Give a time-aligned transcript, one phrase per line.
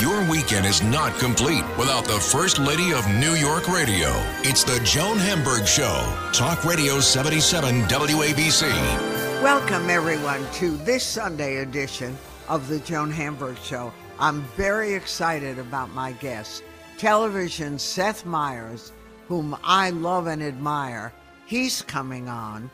[0.00, 4.10] Your weekend is not complete without the First Lady of New York Radio.
[4.42, 6.04] It's the Joan Hamburg Show.
[6.34, 8.70] Talk Radio 77 WABC.
[9.42, 12.14] Welcome, everyone, to this Sunday edition
[12.46, 13.90] of the Joan Hamburg Show.
[14.18, 16.62] I'm very excited about my guest,
[16.98, 18.92] television Seth Meyers,
[19.28, 21.10] whom I love and admire.
[21.46, 22.70] He's coming on,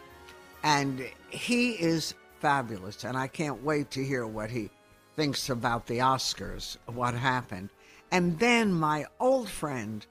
[0.65, 4.71] and he is fabulous, and I can't wait to hear what he
[5.17, 7.71] thinks about the Oscars, what happened.
[8.11, 10.05] And then my old friend,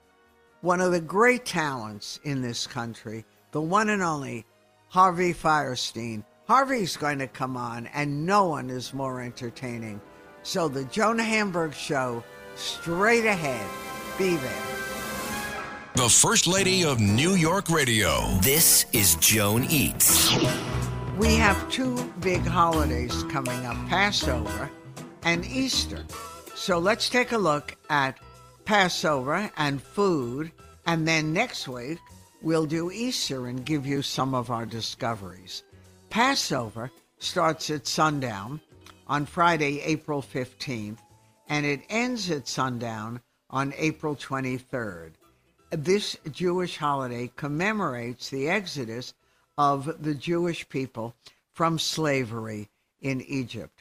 [0.61, 4.45] one of the great talents in this country, the one and only
[4.89, 6.23] Harvey Fierstein.
[6.47, 10.01] Harvey's going to come on, and no one is more entertaining.
[10.43, 12.23] So the Joan Hamburg Show,
[12.55, 13.65] straight ahead.
[14.17, 14.63] Be there.
[15.95, 18.25] The First Lady of New York Radio.
[18.41, 20.33] This is Joan Eats.
[21.17, 24.69] We have two big holidays coming up Passover
[25.23, 26.03] and Easter.
[26.55, 28.19] So let's take a look at
[28.65, 30.51] Passover and food,
[30.85, 31.99] and then next week
[32.41, 35.63] we'll do Easter and give you some of our discoveries.
[36.09, 38.59] Passover starts at sundown
[39.07, 40.97] on Friday, April 15th,
[41.47, 45.11] and it ends at sundown on April 23rd.
[45.71, 49.13] This Jewish holiday commemorates the exodus
[49.57, 51.15] of the Jewish people
[51.53, 52.69] from slavery
[53.01, 53.80] in Egypt.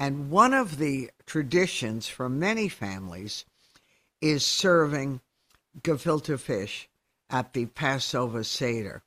[0.00, 3.44] And one of the traditions for many families
[4.22, 5.20] is serving
[5.82, 6.88] gefilte fish
[7.28, 9.02] at the Passover Seder.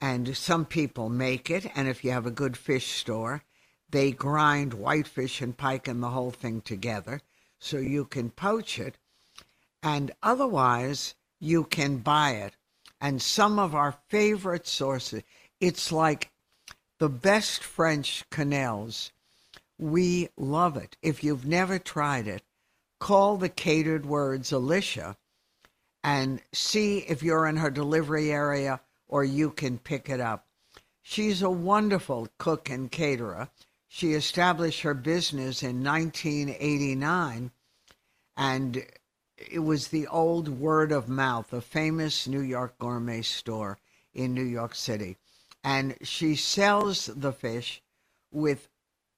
[0.00, 3.44] And some people make it, and if you have a good fish store,
[3.90, 7.20] they grind whitefish and pike and the whole thing together
[7.60, 8.96] so you can poach it.
[9.84, 12.54] And otherwise, you can buy it.
[13.00, 15.22] And some of our favorite sources,
[15.60, 16.32] it's like
[16.98, 19.12] the best French quenelles
[19.82, 20.96] we love it.
[21.02, 22.42] If you've never tried it,
[23.00, 25.16] call the catered words Alicia
[26.04, 30.46] and see if you're in her delivery area or you can pick it up.
[31.02, 33.48] She's a wonderful cook and caterer.
[33.88, 37.50] She established her business in 1989
[38.36, 38.86] and
[39.36, 43.78] it was the old word of mouth, a famous New York gourmet store
[44.14, 45.16] in New York City.
[45.64, 47.82] And she sells the fish
[48.30, 48.68] with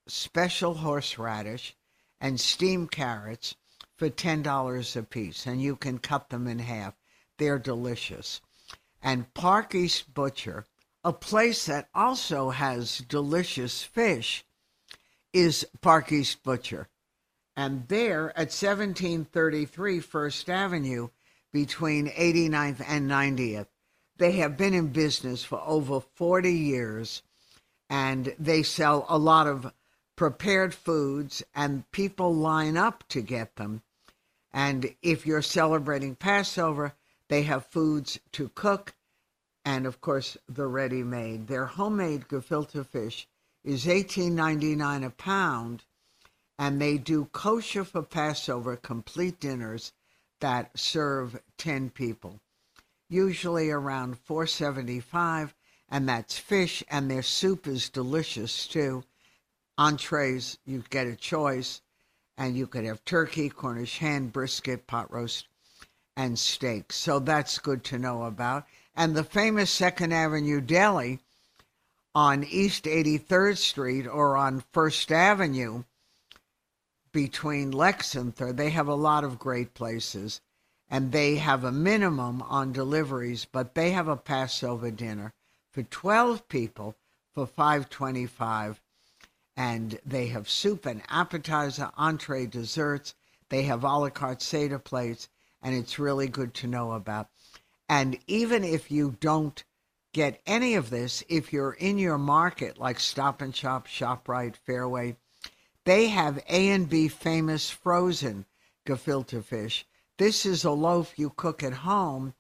[0.07, 1.77] special horseradish
[2.21, 3.55] and steamed carrots
[3.97, 6.95] for $10 a piece, and you can cut them in half.
[7.39, 8.41] They're delicious.
[9.03, 10.67] And Park East Butcher,
[11.05, 14.45] a place that also has delicious fish,
[15.33, 16.89] is Park East Butcher.
[17.57, 21.09] And there at 1733 First Avenue,
[21.53, 23.69] between 89th and 90th,
[24.17, 27.23] they have been in business for over 40 years
[27.89, 29.73] and they sell a lot of
[30.17, 33.83] prepared foods and people line up to get them.
[34.53, 36.95] And if you're celebrating Passover,
[37.29, 38.95] they have foods to cook
[39.65, 41.49] and of course the ready made.
[41.49, 43.27] Their homemade gefilte fish
[43.65, 45.85] is $18.99 a pound
[46.59, 49.93] and they do kosher for Passover complete dinners
[50.41, 52.41] that serve 10 people.
[53.09, 55.55] Usually around 475
[55.89, 59.03] and that's fish and their soup is delicious too
[59.79, 61.81] entrees, you get a choice,
[62.37, 65.47] and you could have turkey, Cornish hen, brisket, pot roast,
[66.17, 66.93] and steak.
[66.93, 68.65] So that's good to know about.
[68.95, 71.21] And the famous Second Avenue Deli
[72.15, 75.85] on East 83rd Street or on First Avenue
[77.13, 80.41] between Lex and Third, they have a lot of great places.
[80.91, 85.33] And they have a minimum on deliveries, but they have a Passover dinner
[85.73, 86.95] for 12 people
[87.33, 88.81] for 525
[89.57, 93.15] and they have soup and appetizer, entree, desserts.
[93.49, 95.29] They have a la carte Seder plates,
[95.63, 97.29] and it's really good to know about.
[97.89, 99.63] And even if you don't
[100.13, 105.17] get any of this, if you're in your market like Stop and Shop, ShopRite, Fairway,
[105.85, 108.47] they have A and B famous frozen
[108.87, 109.87] gefilte fish.
[110.17, 112.35] This is a loaf you cook at home,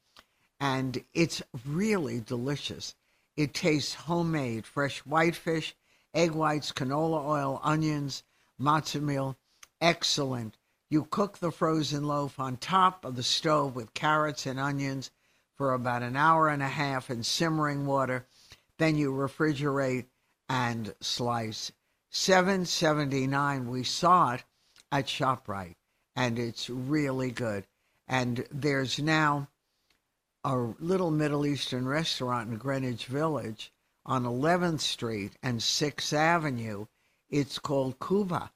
[0.58, 2.94] and it's really delicious.
[3.36, 5.74] It tastes homemade, fresh whitefish
[6.14, 8.22] egg whites, canola oil, onions,
[8.60, 9.36] matzo meal.
[9.80, 10.56] Excellent.
[10.88, 15.10] You cook the frozen loaf on top of the stove with carrots and onions
[15.54, 18.26] for about an hour and a half in simmering water.
[18.78, 20.06] Then you refrigerate
[20.48, 21.72] and slice.
[22.10, 24.44] 779 we saw it
[24.92, 25.74] at ShopRite
[26.14, 27.66] and it's really good.
[28.06, 29.48] And there's now
[30.44, 33.72] a little Middle Eastern restaurant in Greenwich Village
[34.06, 36.86] on 11th Street and 6th Avenue.
[37.30, 38.50] It's called Kubeh.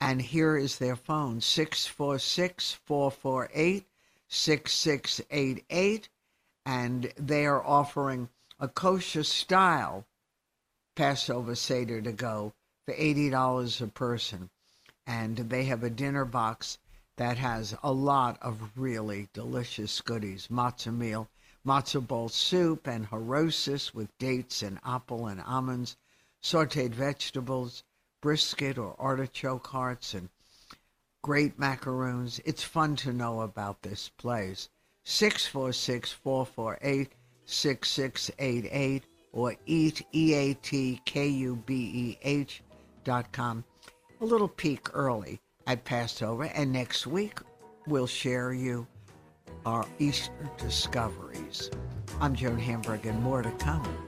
[0.00, 3.86] And here is their phone 646 448
[4.28, 6.08] 6688.
[6.64, 8.28] And they are offering
[8.60, 10.04] a kosher style
[10.94, 12.52] Passover Seder to go
[12.84, 14.50] for $80 a person.
[15.06, 16.78] And they have a dinner box
[17.16, 21.28] that has a lot of really delicious goodies matzah meal,
[21.66, 25.96] matzah ball soup, and harosis with dates and apple and almonds,
[26.42, 27.84] sauteed vegetables,
[28.20, 30.28] brisket or artichoke hearts, and
[31.22, 32.40] great macaroons.
[32.44, 34.68] It's fun to know about this place.
[35.04, 37.12] 646 448
[37.44, 42.62] 6688 or eat, E A T K U B E H
[43.04, 43.64] dot com.
[44.20, 47.38] A little peek early at Passover, and next week
[47.86, 48.86] we'll share you
[49.66, 51.70] our Easter discoveries.
[52.20, 54.07] I'm Joan Hamburg, and more to come.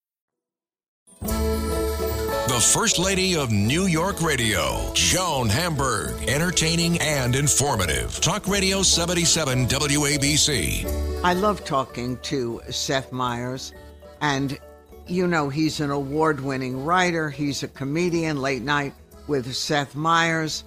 [1.21, 6.27] The First Lady of New York Radio, Joan Hamburg.
[6.27, 8.19] Entertaining and informative.
[8.19, 11.21] Talk Radio 77 WABC.
[11.23, 13.71] I love talking to Seth Meyers,
[14.19, 14.59] and
[15.07, 18.93] you know, he's an award winning writer, he's a comedian, late night
[19.27, 20.63] with Seth Meyers.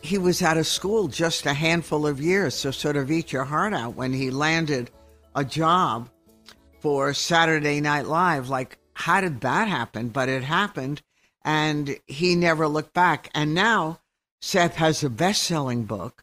[0.00, 3.44] He was out of school just a handful of years, so sort of eat your
[3.44, 4.90] heart out when he landed
[5.34, 6.08] a job
[6.80, 8.48] for Saturday Night Live.
[8.48, 10.10] Like, how did that happen?
[10.10, 11.02] But it happened,
[11.44, 13.30] and he never looked back.
[13.34, 13.98] And now
[14.40, 16.22] Seth has a best selling book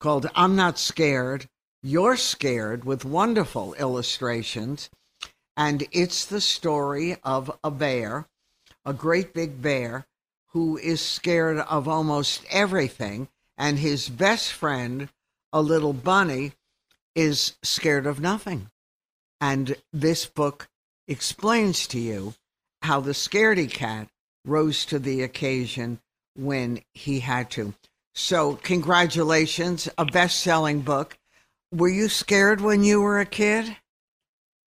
[0.00, 1.48] called I'm Not Scared,
[1.82, 4.88] You're Scared, with wonderful illustrations.
[5.54, 8.26] And it's the story of a bear,
[8.86, 10.06] a great big bear,
[10.48, 13.28] who is scared of almost everything.
[13.58, 15.10] And his best friend,
[15.52, 16.52] a little bunny,
[17.14, 18.70] is scared of nothing.
[19.42, 20.68] And this book
[21.08, 22.34] explains to you
[22.82, 24.08] how the scaredy cat
[24.44, 25.98] rose to the occasion
[26.36, 27.74] when he had to.
[28.14, 31.16] So, congratulations, a best selling book.
[31.72, 33.76] Were you scared when you were a kid?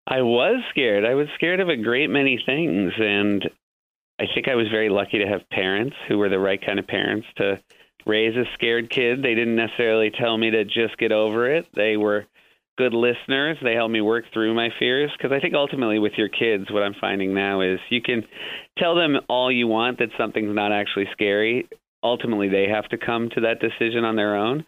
[0.06, 1.06] I was scared.
[1.06, 2.94] I was scared of a great many things.
[2.98, 3.50] And
[4.20, 6.88] I think I was very lucky to have parents who were the right kind of
[6.88, 7.62] parents to
[8.06, 9.22] raise a scared kid.
[9.22, 11.68] They didn't necessarily tell me to just get over it.
[11.74, 12.26] They were
[12.78, 13.58] good listeners.
[13.62, 16.84] They help me work through my fears because I think ultimately with your kids, what
[16.84, 18.24] I'm finding now is you can
[18.78, 21.68] tell them all you want that something's not actually scary.
[22.04, 24.66] Ultimately, they have to come to that decision on their own.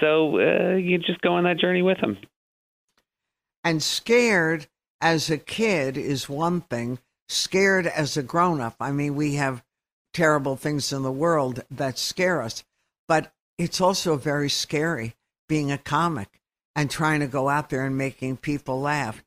[0.00, 2.18] So uh, you just go on that journey with them.
[3.64, 4.66] And scared
[5.00, 8.76] as a kid is one thing, scared as a grown up.
[8.80, 9.64] I mean, we have
[10.12, 12.64] terrible things in the world that scare us,
[13.06, 15.14] but it's also very scary
[15.48, 16.37] being a comic
[16.78, 19.20] and trying to go out there and making people laugh.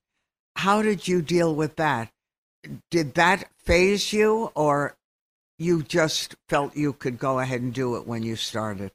[0.56, 2.10] How did you deal with that?
[2.90, 4.96] Did that phase you, or
[5.60, 8.92] you just felt you could go ahead and do it when you started?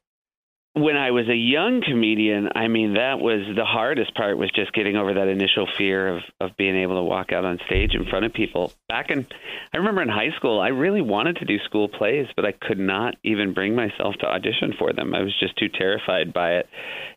[0.77, 4.75] When I was a young comedian, I mean that was the hardest part was just
[4.75, 8.05] getting over that initial fear of of being able to walk out on stage in
[8.05, 8.75] front of people.
[8.87, 9.27] Back in
[9.73, 12.79] I remember in high school, I really wanted to do school plays, but I could
[12.79, 15.15] not even bring myself to audition for them.
[15.15, 16.69] I was just too terrified by it.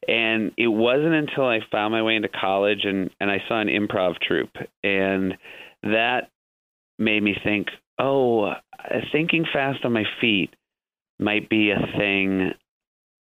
[0.08, 3.68] And it wasn't until I found my way into college and and I saw an
[3.68, 5.38] improv troupe and
[5.84, 6.30] that
[6.98, 8.54] made me think, "Oh,
[9.12, 10.54] thinking fast on my feet
[11.20, 12.54] might be a thing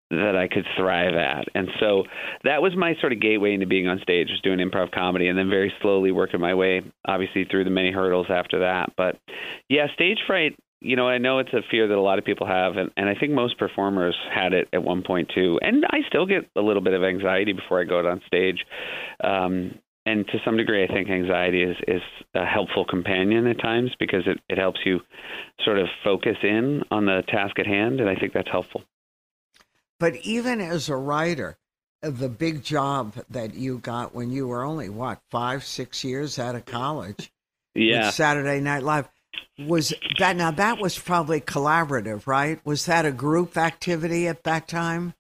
[0.10, 1.48] that I could thrive at.
[1.54, 2.04] And so
[2.44, 5.38] that was my sort of gateway into being on stage, was doing improv comedy and
[5.38, 8.94] then very slowly working my way obviously through the many hurdles after that.
[8.98, 9.20] But
[9.70, 12.48] yeah, stage fright, you know, I know it's a fear that a lot of people
[12.48, 15.60] have and, and I think most performers had it at one point too.
[15.62, 18.66] And I still get a little bit of anxiety before I go out on stage.
[19.24, 19.76] Um
[20.06, 22.02] and to some degree, I think anxiety is is
[22.34, 25.02] a helpful companion at times because it it helps you
[25.64, 28.82] sort of focus in on the task at hand, and I think that's helpful.
[30.00, 31.58] But even as a writer,
[32.02, 36.40] uh, the big job that you got when you were only what five, six years
[36.40, 37.32] out of college,
[37.76, 39.10] yeah, with Saturday Night Live
[39.60, 42.66] was that now that was probably collaborative, right?
[42.66, 45.14] Was that a group activity at that time?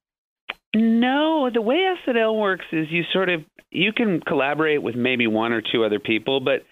[0.75, 5.51] No, the way SNL works is you sort of you can collaborate with maybe one
[5.51, 6.63] or two other people, but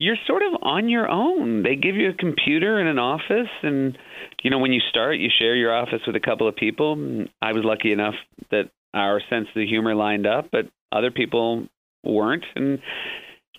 [0.00, 1.62] you're sort of on your own.
[1.62, 3.96] They give you a computer and an office and
[4.42, 7.26] you know when you start you share your office with a couple of people.
[7.40, 8.14] I was lucky enough
[8.50, 11.68] that our sense of humor lined up, but other people
[12.02, 12.80] weren't and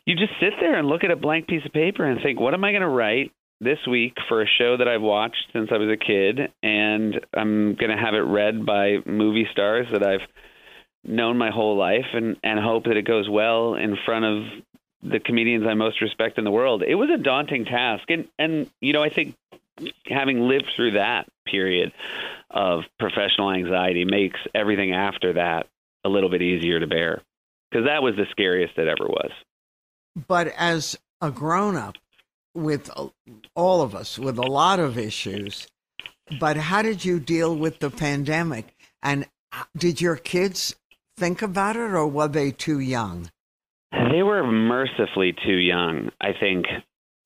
[0.06, 2.54] you just sit there and look at a blank piece of paper and think, what
[2.54, 5.78] am I going to write this week for a show that I've watched since I
[5.78, 10.28] was a kid, and I'm going to have it read by movie stars that I've
[11.04, 14.44] known my whole life, and and hope that it goes well in front of
[15.04, 16.84] the comedians I most respect in the world.
[16.84, 19.36] It was a daunting task, and and you know I think
[20.06, 21.92] having lived through that period
[22.50, 25.68] of professional anxiety makes everything after that
[26.04, 27.22] a little bit easier to bear
[27.70, 29.32] because that was the scariest it ever was.
[30.28, 31.96] But as a grown up,
[32.54, 32.90] with
[33.56, 35.68] all of us with a lot of issues.
[36.40, 38.76] But how did you deal with the pandemic?
[39.02, 40.76] And uh, did your kids
[41.18, 43.30] think about it, or were they too young?
[43.92, 46.12] They were mercifully too young.
[46.20, 46.66] I think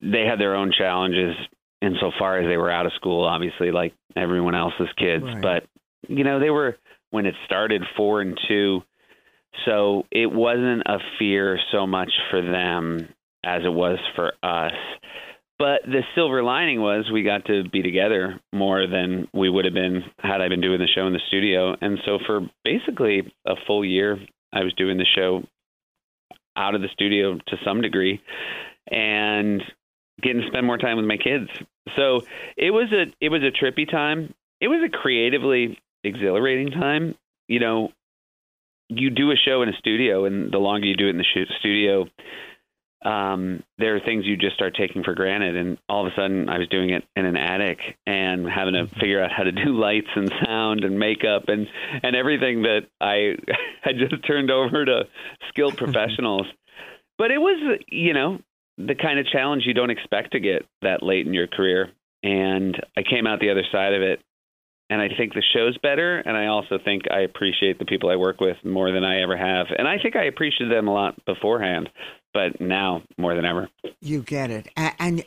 [0.00, 1.34] they had their own challenges
[1.80, 5.24] insofar as they were out of school, obviously, like everyone else's kids.
[5.24, 5.42] Right.
[5.42, 5.64] But,
[6.08, 6.76] you know, they were,
[7.10, 8.82] when it started, four and two.
[9.64, 13.08] So it wasn't a fear so much for them
[13.44, 14.74] as it was for us.
[15.58, 19.72] But the silver lining was we got to be together more than we would have
[19.72, 21.74] been had I been doing the show in the studio.
[21.80, 24.18] And so for basically a full year,
[24.52, 25.44] I was doing the show
[26.56, 28.20] out of the studio to some degree
[28.90, 29.62] and
[30.22, 31.48] getting to spend more time with my kids.
[31.96, 32.22] So
[32.56, 34.34] it was a it was a trippy time.
[34.60, 37.14] It was a creatively exhilarating time.
[37.48, 37.92] You know,
[38.88, 41.46] you do a show in a studio, and the longer you do it in the
[41.60, 42.06] studio,
[43.04, 45.56] um, there are things you just start taking for granted.
[45.56, 48.84] And all of a sudden, I was doing it in an attic and having to
[48.84, 49.00] mm-hmm.
[49.00, 51.66] figure out how to do lights and sound and makeup and
[52.02, 53.36] and everything that I
[53.82, 55.04] had just turned over to
[55.48, 56.46] skilled professionals.
[57.18, 58.38] but it was, you know,
[58.78, 61.90] the kind of challenge you don't expect to get that late in your career.
[62.22, 64.20] And I came out the other side of it
[64.88, 66.18] and I think the show's better.
[66.18, 69.36] And I also think I appreciate the people I work with more than I ever
[69.36, 69.66] have.
[69.76, 71.88] And I think I appreciated them a lot beforehand
[72.36, 73.66] but now more than ever.
[74.02, 74.68] You get it.
[74.76, 75.24] And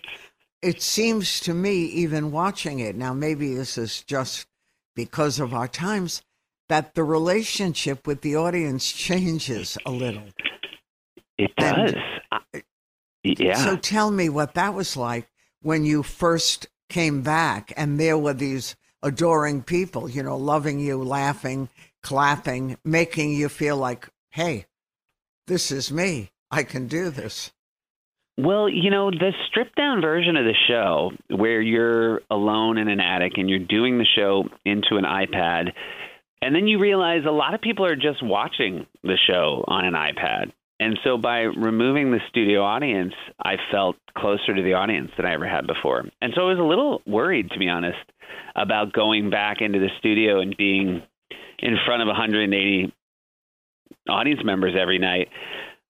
[0.62, 4.46] it seems to me, even watching it, now maybe this is just
[4.96, 6.22] because of our times,
[6.68, 10.28] that the relationship with the audience changes a little.
[11.40, 11.96] It does.
[12.54, 12.64] And,
[13.24, 13.56] yeah.
[13.56, 15.28] So tell me what that was like
[15.64, 21.02] when you first came back and there were these adoring people, you know, loving you,
[21.02, 21.70] laughing,
[22.04, 24.68] clapping, making you feel like, hey,
[25.48, 26.30] this is me.
[26.52, 27.52] I can do this.
[28.38, 33.02] Well, you know, the stripped down version of the show where you're alone in an
[33.02, 35.74] attic and you're doing the show into an iPad,
[36.42, 39.94] and then you realize a lot of people are just watching the show on an
[39.94, 40.54] iPad.
[40.80, 43.14] And so by removing the studio audience,
[43.44, 46.06] I felt closer to the audience than I ever had before.
[46.22, 48.00] And so I was a little worried, to be honest,
[48.56, 51.04] about going back into the studio and being
[51.60, 52.94] in front of 180
[54.08, 55.28] audience members every night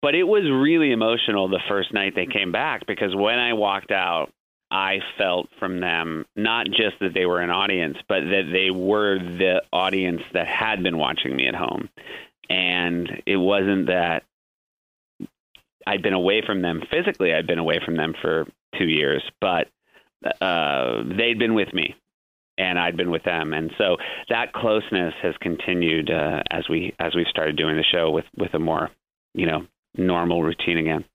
[0.06, 3.90] but it was really emotional the first night they came back because when I walked
[3.90, 4.32] out,
[4.70, 9.18] I felt from them not just that they were an audience, but that they were
[9.18, 11.90] the audience that had been watching me at home.
[12.52, 14.22] And it wasn't that
[15.88, 18.46] I'd been away from them physically, I'd been away from them for
[18.78, 19.70] two years, but
[20.40, 21.96] uh, they'd been with me
[22.60, 23.98] and I'd been with them, and so
[24.30, 28.54] that closeness has continued uh, as we as we started doing the show with with
[28.54, 28.92] a more
[29.34, 29.66] you know
[29.98, 31.06] normal routine again.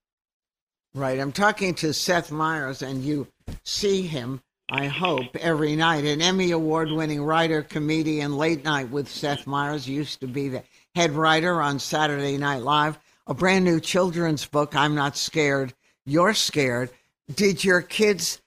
[0.93, 1.19] Right.
[1.19, 3.27] I'm talking to Seth Meyers, and you
[3.63, 6.03] see him, I hope, every night.
[6.03, 10.63] An Emmy Award winning writer, comedian, late night with Seth Meyers used to be the
[10.95, 12.99] head writer on Saturday Night Live.
[13.27, 15.73] A brand new children's book, I'm Not Scared,
[16.05, 16.89] You're Scared.
[17.33, 18.41] Did your kids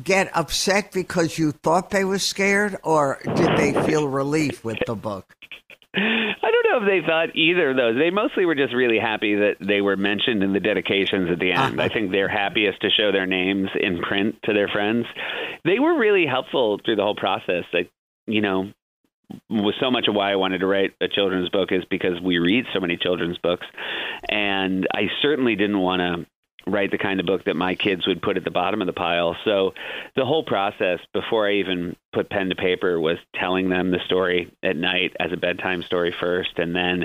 [0.00, 4.94] get upset because you thought they were scared, or did they feel relief with the
[4.94, 5.34] book?
[5.98, 7.96] I don't know if they thought either of those.
[7.96, 11.52] They mostly were just really happy that they were mentioned in the dedications at the
[11.52, 11.78] end.
[11.78, 11.82] Uh-huh.
[11.82, 15.06] I think they're happiest to show their names in print to their friends.
[15.64, 17.64] They were really helpful through the whole process.
[17.72, 17.90] Like,
[18.26, 18.72] you know,
[19.50, 22.38] was so much of why I wanted to write a children's book is because we
[22.38, 23.66] read so many children's books,
[24.28, 26.26] and I certainly didn't want to
[26.68, 28.92] write the kind of book that my kids would put at the bottom of the
[28.92, 29.36] pile.
[29.44, 29.72] So
[30.16, 34.52] the whole process before I even put pen to paper was telling them the story
[34.62, 37.04] at night as a bedtime story first, and then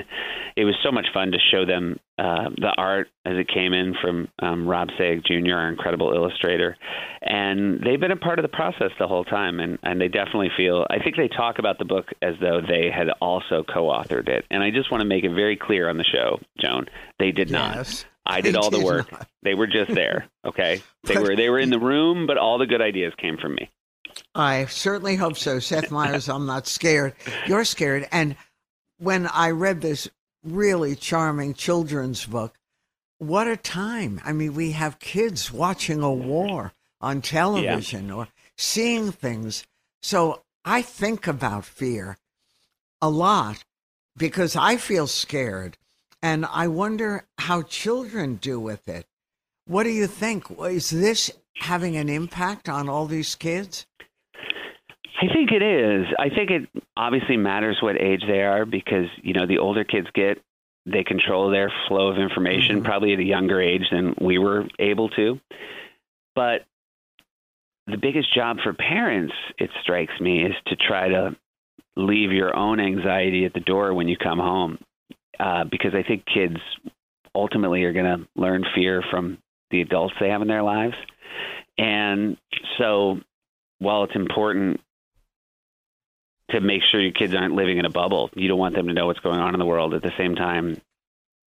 [0.56, 3.94] it was so much fun to show them uh, the art as it came in
[4.00, 6.76] from um, Rob Sayegh Jr., our incredible illustrator,
[7.20, 10.50] and they've been a part of the process the whole time, and and they definitely
[10.56, 10.86] feel.
[10.88, 14.62] I think they talk about the book as though they had also co-authored it, and
[14.62, 16.86] I just want to make it very clear on the show, Joan,
[17.18, 18.04] they did yes.
[18.04, 18.13] not.
[18.26, 19.12] I did all the did work.
[19.12, 19.28] not.
[19.42, 20.26] They were just there.
[20.46, 23.54] Okay, they were they were in the room, but all the good ideas came from
[23.54, 23.70] me.
[24.34, 25.58] I certainly hope so.
[25.58, 27.14] Seth Meyers, I'm not scared.
[27.46, 28.06] You're scared.
[28.12, 28.36] And
[28.98, 30.06] when I read this
[30.44, 32.54] really charming children's book,
[33.16, 34.20] what a time.
[34.22, 38.28] I mean, we have kids watching a war on television or
[38.58, 39.64] seeing things.
[40.02, 42.18] So I think about fear
[43.00, 43.64] a lot
[44.16, 45.78] because I feel scared.
[46.24, 49.04] And I wonder how children do with it.
[49.66, 50.46] What do you think?
[50.58, 53.84] Is this having an impact on all these kids?
[55.20, 56.06] I think it is.
[56.18, 60.06] I think it obviously matters what age they are because you know the older kids
[60.14, 60.40] get,
[60.86, 62.86] they control their flow of information mm-hmm.
[62.86, 65.38] probably at a younger age than we were able to.
[66.34, 66.64] But
[67.86, 71.36] the biggest job for parents, it strikes me, is to try to
[71.96, 74.78] leave your own anxiety at the door when you come home,
[75.38, 76.56] uh, because I think kids
[77.34, 79.38] ultimately are going to learn fear from
[79.70, 80.96] the adults they have in their lives,
[81.78, 82.36] and
[82.78, 83.20] so
[83.78, 84.80] while it's important
[86.50, 88.30] to make sure your kids aren't living in a bubble.
[88.34, 89.94] You don't want them to know what's going on in the world.
[89.94, 90.80] At the same time,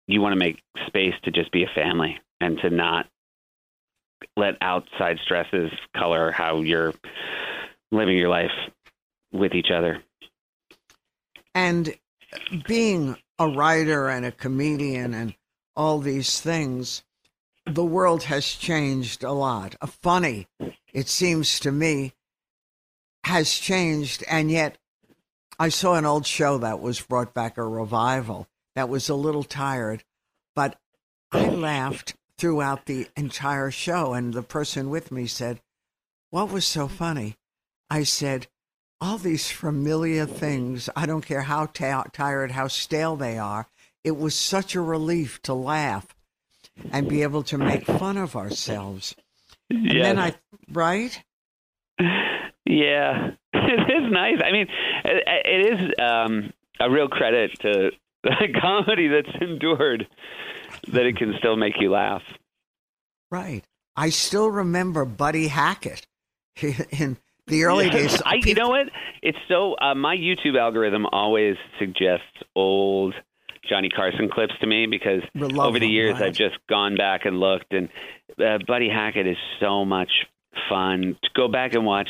[0.08, 3.08] you want to make space to just be a family and to not
[4.36, 6.94] let outside stresses color how you're
[7.92, 8.52] living your life
[9.32, 10.02] with each other.
[11.54, 11.96] And
[12.66, 15.36] being a writer and a comedian and
[15.76, 17.04] all these things,
[17.66, 19.76] the world has changed a lot.
[19.82, 20.48] A funny,
[20.94, 22.14] it seems to me,
[23.24, 24.24] has changed.
[24.30, 24.78] And yet,
[25.60, 29.44] I saw an old show that was brought back a revival that was a little
[29.44, 30.04] tired,
[30.56, 30.80] but
[31.32, 34.14] I laughed throughout the entire show.
[34.14, 35.62] And the person with me said,
[36.30, 37.38] What was so funny?
[37.90, 38.48] I said,
[39.00, 40.90] all these familiar things.
[40.96, 43.68] I don't care how tired, how stale they are.
[44.04, 46.16] It was such a relief to laugh
[46.92, 49.16] and be able to make fun of ourselves.
[49.70, 50.36] And then I,
[50.72, 51.22] right?
[52.66, 54.40] Yeah, it is nice.
[54.44, 54.68] I mean,
[55.04, 57.92] it, it is um, a real credit to
[58.24, 60.08] the comedy that's endured
[60.90, 62.24] that it can still make you laugh.
[63.32, 63.64] Right.
[63.96, 66.06] I still remember Buddy Hackett
[66.62, 67.92] in the early Yeah.
[67.92, 68.22] days.
[68.26, 68.90] I, you know what?
[69.22, 73.14] It's so uh, my YouTube algorithm always suggests old
[73.70, 76.24] Johnny Carson clips to me because love over the years right.
[76.30, 77.90] I've just gone back and looked, and
[78.40, 80.12] uh, Buddy Hackett is so much
[80.70, 81.18] fun.
[81.24, 82.10] To go back and watch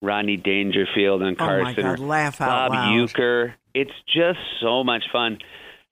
[0.00, 2.92] Rodney Dangerfield and Carson, Oh my Carson, God, laugh out Bob loud.
[3.08, 3.54] Uecker.
[3.74, 5.38] It's just so much fun.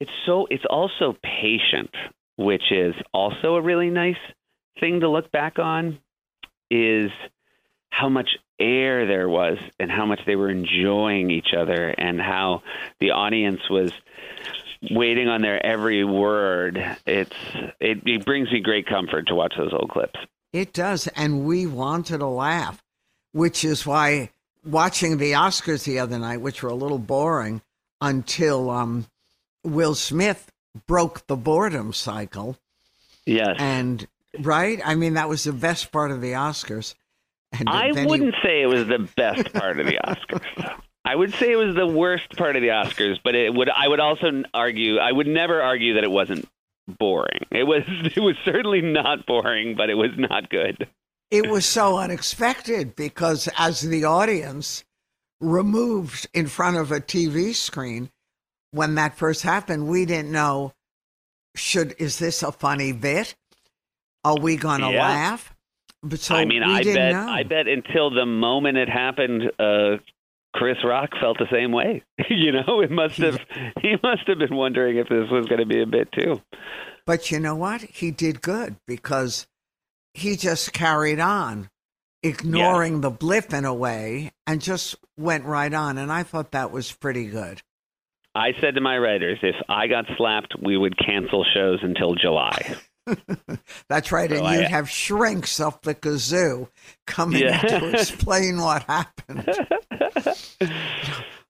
[0.01, 1.91] It's so it's also patient,
[2.37, 4.17] which is also a really nice
[4.79, 5.99] thing to look back on.
[6.71, 7.11] Is
[7.91, 12.63] how much air there was and how much they were enjoying each other and how
[12.99, 13.93] the audience was
[14.91, 17.37] waiting on their every word it's
[17.81, 20.19] it, it brings me great comfort to watch those old clips
[20.53, 21.07] It does.
[21.09, 22.83] And we wanted to laugh,
[23.33, 24.31] which is why
[24.65, 27.63] watching the Oscars the other night, which were a little boring
[28.01, 29.07] until um,
[29.65, 30.51] Will Smith
[30.87, 32.57] broke the boredom cycle.
[33.27, 34.07] yes And,
[34.41, 34.81] right?
[34.85, 36.95] I mean, that was the best part of the Oscars.
[37.59, 41.51] And i wouldn't say it was the best part of the oscars i would say
[41.53, 44.99] it was the worst part of the oscars but it would i would also argue
[44.99, 46.47] i would never argue that it wasn't
[46.99, 50.89] boring it was it was certainly not boring but it was not good
[51.31, 54.85] it was so unexpected because as the audience
[55.41, 58.11] removed in front of a TV screen
[58.73, 60.73] when that first happened, we didn't know
[61.57, 63.35] should is this a funny bit?
[64.25, 65.01] Are we going to Yeah.
[65.09, 65.55] laugh?
[66.03, 67.29] But so I mean, I bet, know.
[67.29, 69.99] I bet until the moment it happened, uh,
[70.55, 72.03] Chris Rock felt the same way.
[72.31, 73.39] you know, it must have.
[73.83, 76.41] He must have been wondering if this was going to be a bit too.
[77.07, 77.81] But you know what?
[77.83, 79.47] He did good because
[80.15, 81.71] he just carried on,
[82.23, 85.99] ignoring the blip in a way, and just went right on.
[85.99, 87.63] And I thought that was pretty good.
[88.35, 92.77] I said to my writers, if I got slapped, we would cancel shows until July.
[93.89, 94.31] That's right.
[94.31, 96.69] So and I- you'd have shrinks up the kazoo
[97.07, 97.61] coming Yeah.
[97.61, 99.49] to explain what happened.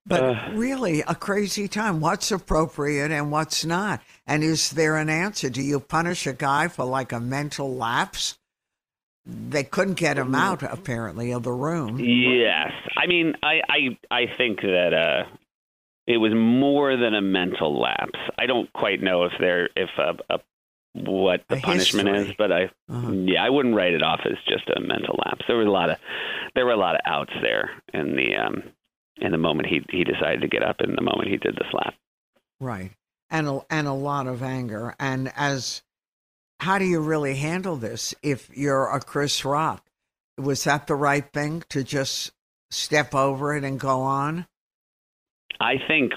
[0.07, 0.51] But Uh.
[0.55, 2.01] really, a crazy time.
[2.01, 4.01] What's appropriate and what's not?
[4.27, 5.51] And is there an answer?
[5.51, 8.37] Do you punish a guy for like a mental lapse?
[9.27, 12.01] They couldn't get him out, apparently, of the room.
[12.01, 15.37] Yes, I mean, I I I think that uh,
[16.09, 18.19] it was more than a mental lapse.
[18.39, 20.39] I don't quite know if there if a, a
[20.93, 22.31] what the A punishment history.
[22.31, 23.13] is, but I Uh-huh.
[23.13, 25.45] yeah, I wouldn't write it off as just a mental lapse.
[25.47, 25.97] There was a lot of
[26.55, 28.63] there were a lot of outs there in the um
[29.21, 31.65] in the moment he he decided to get up and the moment he did the
[31.71, 31.95] slap.
[32.59, 32.91] Right.
[33.31, 34.95] And a, and a lot of anger.
[34.99, 35.83] And as
[36.59, 39.85] how do you really handle this if you're a Chris Rock?
[40.37, 42.33] Was that the right thing to just
[42.71, 44.47] step over it and go on?
[45.61, 46.13] I think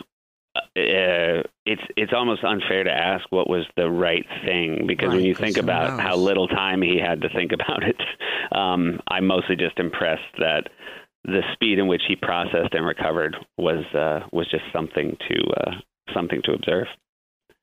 [0.55, 5.25] uh, it's it's almost unfair to ask what was the right thing because Right, when
[5.25, 7.99] you think about how little time he had to think about it,
[8.51, 10.69] um, I'm mostly just impressed that
[11.23, 15.71] the speed in which he processed and recovered was uh, was just something to uh,
[16.13, 16.87] something to observe.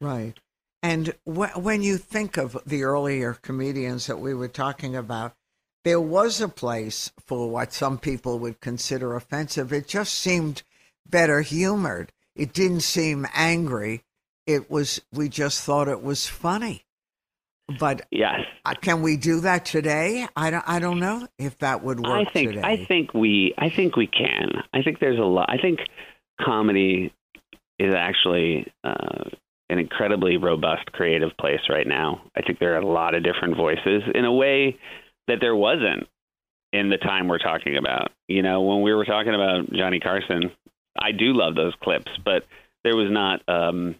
[0.00, 0.34] Right.
[0.82, 5.34] And wh- when you think of the earlier comedians that we were talking about,
[5.84, 9.72] there was a place for what some people would consider offensive.
[9.72, 10.62] It just seemed
[11.08, 12.12] better humored.
[12.40, 14.02] It didn't seem angry.
[14.46, 16.86] It was, we just thought it was funny.
[17.78, 18.40] But Yes,
[18.80, 20.26] can we do that today?
[20.34, 22.62] I don't, I don't know if that would work I think today.
[22.64, 24.50] I think we I think we can.
[24.74, 25.48] I think there's a lot.
[25.48, 25.78] I think
[26.40, 27.12] comedy
[27.78, 29.24] is actually uh,
[29.68, 32.22] an incredibly robust creative place right now.
[32.36, 34.76] I think there are a lot of different voices in a way
[35.28, 36.08] that there wasn't
[36.72, 38.10] in the time we're talking about.
[38.26, 40.50] You know, when we were talking about Johnny Carson,
[40.98, 42.46] I do love those clips, but
[42.84, 43.96] there was not um,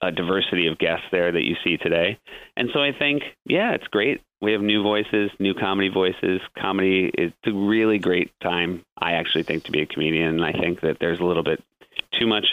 [0.00, 2.18] a diversity of guests there that you see today.
[2.56, 4.20] And so I think, yeah, it's great.
[4.40, 6.40] We have new voices, new comedy voices.
[6.56, 10.36] Comedy is a really great time, I actually think, to be a comedian.
[10.36, 11.62] And I think that there's a little bit
[12.18, 12.46] too much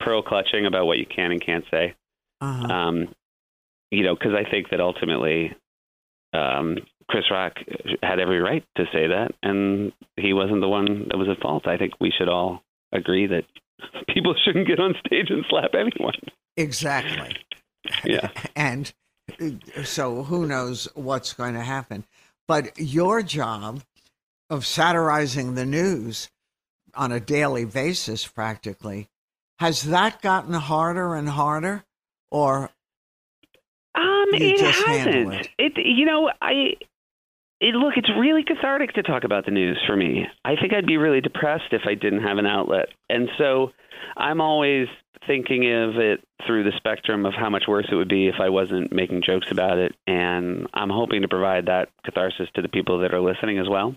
[0.00, 1.94] pearl clutching about what you can and can't say.
[2.40, 2.66] uh-huh.
[2.72, 3.08] Um,
[3.90, 5.54] you know, because I think that ultimately
[6.32, 7.58] um, Chris Rock
[8.02, 11.66] had every right to say that, and he wasn't the one that was at fault.
[11.66, 12.62] I think we should all
[12.96, 13.44] agree that
[14.14, 16.14] people shouldn't get on stage and slap anyone.
[16.56, 17.36] Exactly.
[18.04, 18.30] Yeah.
[18.56, 18.92] and
[19.40, 22.02] uh, so who knows what's going to happen.
[22.48, 23.82] But your job
[24.50, 26.28] of satirizing the news
[26.96, 29.08] on a daily basis, practically,
[29.60, 31.84] has that gotten harder and harder?
[32.32, 32.70] Or
[33.94, 35.48] Um, it just hasn't.
[35.58, 35.72] It.
[35.76, 36.74] you know, I.
[37.60, 40.26] It, look, it's really cathartic to talk about the news for me.
[40.44, 43.72] I think I'd be really depressed if I didn't have an outlet, and so
[44.16, 44.88] I'm always
[45.26, 48.50] thinking of it through the spectrum of how much worse it would be if I
[48.50, 53.00] wasn't making jokes about it, and I'm hoping to provide that catharsis to the people
[53.00, 53.96] that are listening as well.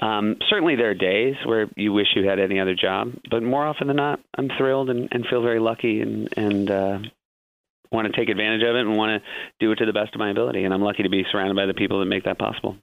[0.00, 3.66] Um, certainly, there are days where you wish you had any other job, but more
[3.66, 6.98] often than not, I'm thrilled and, and feel very lucky and and uh,
[7.92, 9.28] want to take advantage of it and want to
[9.60, 10.64] do it to the best of my ability.
[10.64, 12.76] And I'm lucky to be surrounded by the people that make that possible.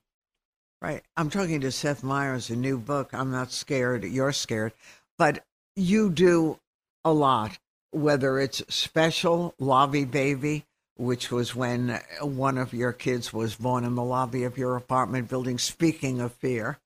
[0.81, 3.09] right, I'm talking to Seth Meyers, a new book.
[3.13, 4.03] I'm not scared.
[4.03, 4.73] You're scared,
[5.17, 5.43] but
[5.75, 6.59] you do
[7.03, 7.57] a lot.
[7.91, 10.65] Whether it's special lobby baby,
[10.97, 15.29] which was when one of your kids was born in the lobby of your apartment
[15.29, 15.57] building.
[15.57, 16.77] Speaking of fear,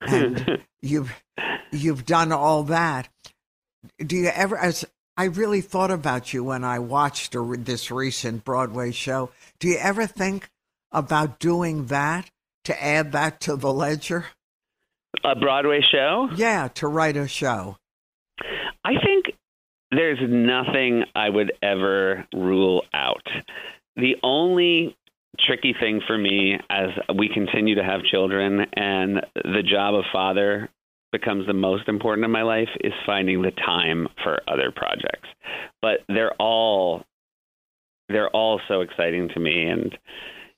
[0.00, 1.22] and you've
[1.70, 3.08] you've done all that.
[3.98, 4.58] Do you ever?
[4.58, 4.84] As
[5.16, 9.30] I really thought about you when I watched a, this recent Broadway show.
[9.58, 10.48] Do you ever think
[10.90, 12.30] about doing that
[12.64, 14.26] to add that to the ledger?
[15.24, 16.28] A Broadway show?
[16.34, 17.76] Yeah, to write a show.
[18.84, 19.26] I think
[19.90, 23.26] there's nothing I would ever rule out.
[23.96, 24.96] The only
[25.38, 30.70] tricky thing for me as we continue to have children and the job of father
[31.12, 35.28] becomes the most important in my life is finding the time for other projects.
[35.80, 37.04] But they're all
[38.08, 39.96] they're all so exciting to me and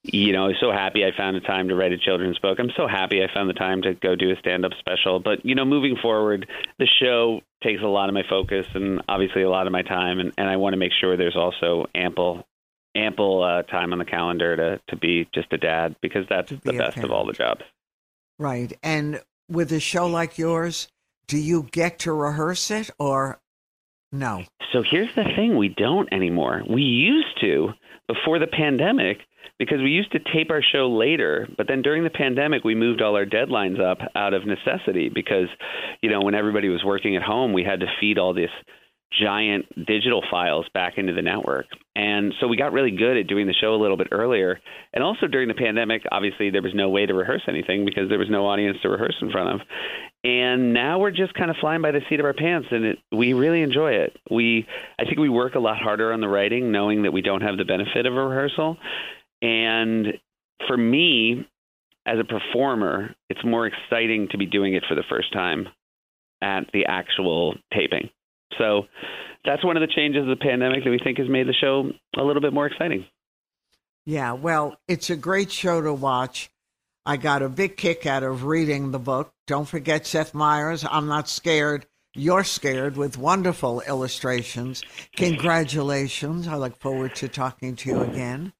[0.07, 2.59] you know, I'm so happy I found the time to write a children's book.
[2.59, 5.19] I'm so happy I found the time to go do a stand up special.
[5.19, 6.47] But, you know, moving forward,
[6.79, 10.21] the show takes a lot of my focus and obviously a lot of my time
[10.21, 12.47] and, and I want to make sure there's also ample
[12.95, 16.75] ample uh, time on the calendar to, to be just a dad because that's the
[16.75, 17.63] best of all the jobs.
[18.39, 18.73] Right.
[18.83, 20.89] And with a show like yours,
[21.27, 23.41] do you get to rehearse it or
[24.13, 24.45] no?
[24.73, 26.63] So here's the thing we don't anymore.
[26.69, 27.69] We used to
[28.09, 29.19] before the pandemic
[29.59, 33.01] because we used to tape our show later, but then during the pandemic we moved
[33.01, 35.49] all our deadlines up out of necessity because
[36.03, 38.51] you know when everybody was working at home we had to feed all this
[39.21, 41.67] giant digital files back into the network.
[41.97, 44.61] And so we got really good at doing the show a little bit earlier.
[44.93, 48.19] And also during the pandemic, obviously there was no way to rehearse anything because there
[48.19, 49.67] was no audience to rehearse in front of.
[50.25, 52.99] and now we're just kind of flying by the seat of our pants and it,
[53.13, 54.67] we really enjoy it we
[54.99, 57.59] i think we work a lot harder on the writing knowing that we don't have
[57.59, 58.77] the benefit of a rehearsal
[59.43, 60.07] and
[60.67, 61.47] for me
[62.07, 65.69] as a performer it's more exciting to be doing it for the first time
[66.43, 68.09] at the actual taping
[68.59, 68.83] so
[69.45, 71.91] that's one of the changes of the pandemic that we think has made the show
[72.17, 73.05] a little bit more exciting
[74.07, 76.51] yeah well it's a great show to watch
[77.07, 79.31] I got a big kick out of reading the book.
[79.47, 80.87] Don't forget Seth Meyers.
[80.91, 81.85] I'm not scared.
[82.15, 84.83] You're scared with wonderful illustrations.
[85.17, 86.49] Congratulations.
[86.49, 88.55] I look forward to talking to you again.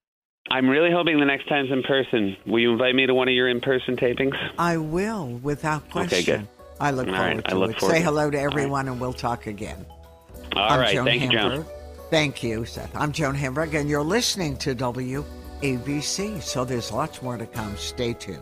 [0.51, 2.37] I'm really hoping the next time's in person.
[2.45, 4.35] Will you invite me to one of your in person tapings?
[4.59, 6.19] I will, without question.
[6.19, 6.47] Okay, good.
[6.79, 7.79] I look All forward right, to look it.
[7.79, 8.51] forward Say to hello to All right.
[8.51, 9.85] everyone and we'll talk again.
[10.55, 10.93] All I'm right.
[10.93, 11.51] Joan Thank you, Joan.
[11.51, 11.67] Hamburg.
[12.09, 12.95] Thank you, Seth.
[12.95, 16.41] I'm Joan Hamburg, and you're listening to WABC.
[16.41, 17.75] So there's lots more to come.
[17.77, 18.41] Stay tuned.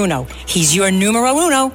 [0.47, 1.71] He's your numero uno.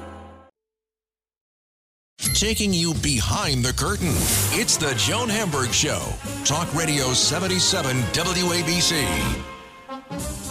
[2.35, 4.13] Taking you behind the curtain.
[4.51, 6.03] It's the Joan Hamburg Show.
[6.45, 9.07] Talk Radio 77 WABC.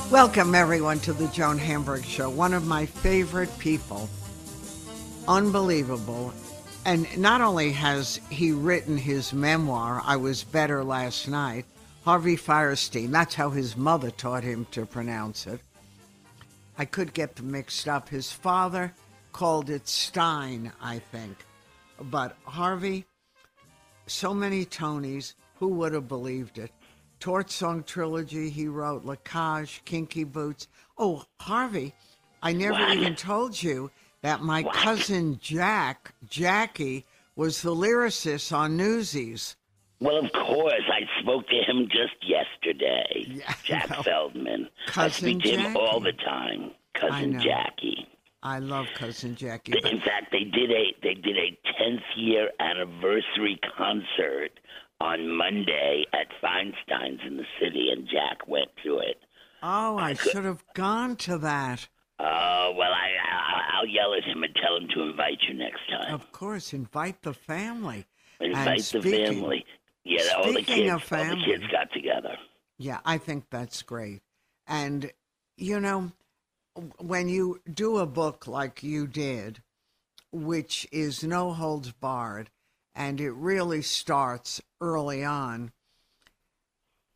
[0.10, 2.30] Welcome, everyone, to the Joan Hamburg Show.
[2.30, 4.10] One of my favorite people.
[5.28, 6.34] Unbelievable.
[6.86, 11.66] And not only has he written his memoir, I Was Better Last Night,
[12.06, 15.60] Harvey Fierstein, that's how his mother taught him to pronounce it.
[16.78, 18.10] I could get them mixed up.
[18.10, 18.94] His father
[19.32, 21.38] called it Stein, I think.
[22.00, 23.06] But Harvey,
[24.08, 26.72] so many Tonys, who would have believed it?
[27.20, 30.68] Torch Song Trilogy, he wrote La Cage, Kinky Boots.
[30.98, 31.94] Oh, Harvey,
[32.44, 32.98] I never What?
[32.98, 33.90] even told you
[34.22, 39.56] that my cousin Jack, Jackie, was the lyricist on Newsies.
[40.00, 40.84] Well, of course.
[40.92, 43.26] I spoke to him just yesterday.
[43.28, 44.70] Yeah, Jack well, Feldman.
[44.88, 46.72] Cousin I speak to him all the time.
[46.94, 47.40] Cousin know.
[47.40, 48.08] Jackie.
[48.44, 49.72] I love cousin Jackie.
[49.72, 54.52] but- In fact, they did a they did a tenth year anniversary concert
[55.02, 59.18] on Monday at Feinstein's in the city, and Jack went to it.
[59.64, 61.88] oh, I should have gone to that.
[62.20, 65.82] Oh well, I, I I'll yell at him and tell him to invite you next
[65.90, 66.14] time.
[66.14, 68.06] Of course, invite the family.
[68.40, 69.66] Invite the speaking- family.
[70.06, 72.38] Yeah, all the kids, of all the kids got together.
[72.78, 74.22] Yeah, I think that's great.
[74.68, 75.12] And,
[75.58, 76.12] you know,
[76.98, 79.62] when you do a book like you did,
[80.32, 82.52] which is no holds barred,
[82.94, 85.72] and it really starts early on,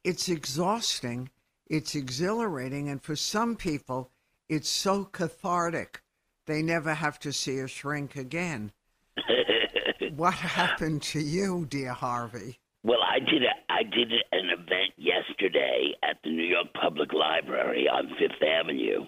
[0.04, 1.30] it's exhausting,
[1.68, 4.10] it's exhilarating, and for some people,
[4.48, 6.02] it's so cathartic
[6.48, 8.72] they never have to see a shrink again.
[10.16, 12.58] what happened to you, dear Harvey?
[12.84, 17.88] Well, I did a, I did an event yesterday at the New York Public Library
[17.90, 19.06] on Fifth Avenue,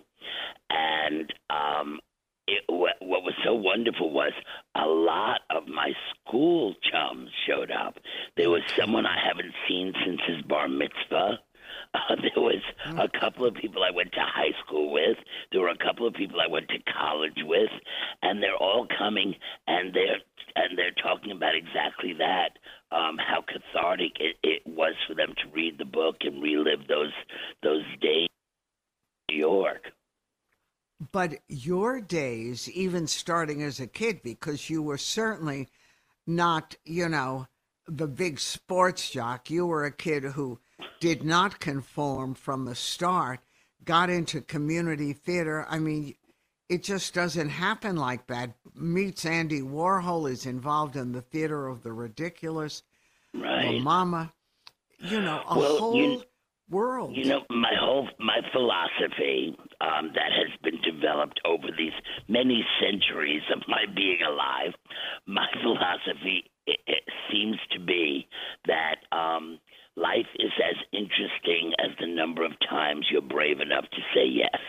[0.70, 2.00] and um,
[2.48, 4.34] it, what, what was so wonderful was
[4.76, 7.96] a lot of my school chums showed up.
[8.36, 11.40] There was someone I haven't seen since his bar mitzvah.
[11.94, 15.18] Uh, there was a couple of people I went to high school with.
[15.52, 17.72] There were a couple of people I went to college with,
[18.22, 19.36] and they're all coming
[19.68, 20.20] and they're
[20.54, 22.58] and they're talking about exactly that.
[22.92, 27.14] Um, how cathartic it, it was for them to read the book and relive those
[27.64, 28.28] those days
[29.30, 29.84] in New York.
[31.12, 35.70] But your days, even starting as a kid, because you were certainly
[36.28, 37.48] not, you know,
[37.88, 39.50] the big sports jock.
[39.50, 40.60] You were a kid who
[41.00, 43.39] did not conform from the start,
[43.84, 45.65] got into community theater.
[45.70, 46.15] I mean,
[46.70, 48.52] it just doesn't happen like that.
[48.76, 52.84] Meets Andy Warhol is involved in the theater of the ridiculous.
[53.34, 53.82] Right.
[53.82, 54.34] Mama,
[55.00, 56.24] you know, a Well, whole you-
[56.70, 57.15] world.
[57.17, 61.91] You know, my whole my philosophy um, that has been developed over these
[62.30, 64.74] many centuries of my being alive,
[65.26, 68.28] my philosophy it, it seems to be
[68.67, 69.60] that um,
[70.02, 74.62] life is as interesting as the number of times you're brave enough to say yes.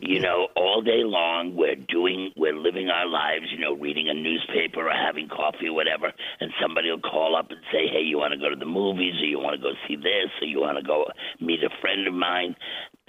[0.00, 4.14] you know, all day long we're doing, we're living our lives, you know, reading a
[4.14, 8.18] newspaper or having coffee or whatever, and somebody will call up and say, hey, you
[8.18, 10.60] want to go to the movies or you want to go see this or you
[10.60, 11.06] want to go
[11.40, 12.54] meet a friend of mine.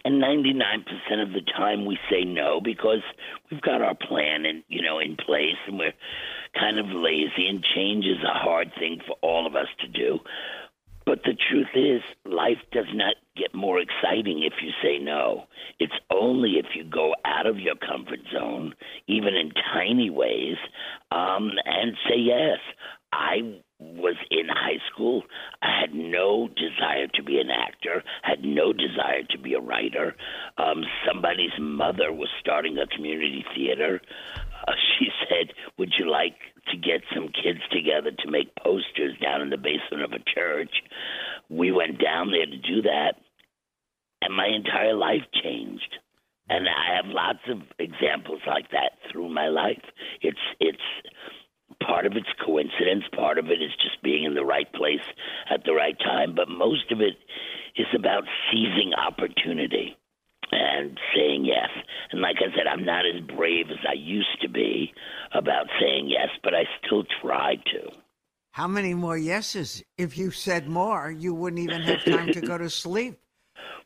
[0.05, 3.03] and 99% of the time we say no because
[3.51, 5.93] we've got our plan and you know in place and we're
[6.58, 10.19] kind of lazy and change is a hard thing for all of us to do
[11.10, 15.45] but the truth is life does not get more exciting if you say no
[15.80, 18.76] it's only if you go out of your comfort zone
[19.08, 20.58] even in tiny ways
[21.12, 22.60] um and say yes
[23.12, 23.39] i
[23.80, 25.24] was in high school.
[25.62, 30.15] I had no desire to be an actor, had no desire to be a writer.
[30.58, 34.02] Um, somebody's mother was starting a community theater.
[34.69, 36.36] Uh, she said, Would you like
[36.71, 40.71] to get some kids together to make posters down in the basement of a church?
[41.49, 43.13] We went down there to do that,
[44.21, 45.97] and my entire life changed.
[46.51, 49.84] And I have lots of examples like that through my life.
[50.21, 50.82] It's it's
[51.84, 55.05] part of it's coincidence, part of it is just being in the right place
[55.51, 57.13] at the right time, but most of it
[57.77, 59.95] is about seizing opportunity
[60.51, 61.69] and saying yes.
[62.12, 64.93] And like I said, I'm not as brave as I used to be
[65.33, 67.91] about saying yes, but I still try to.
[68.51, 69.83] How many more yeses?
[69.97, 73.19] If you said more, you wouldn't even have time to go to sleep.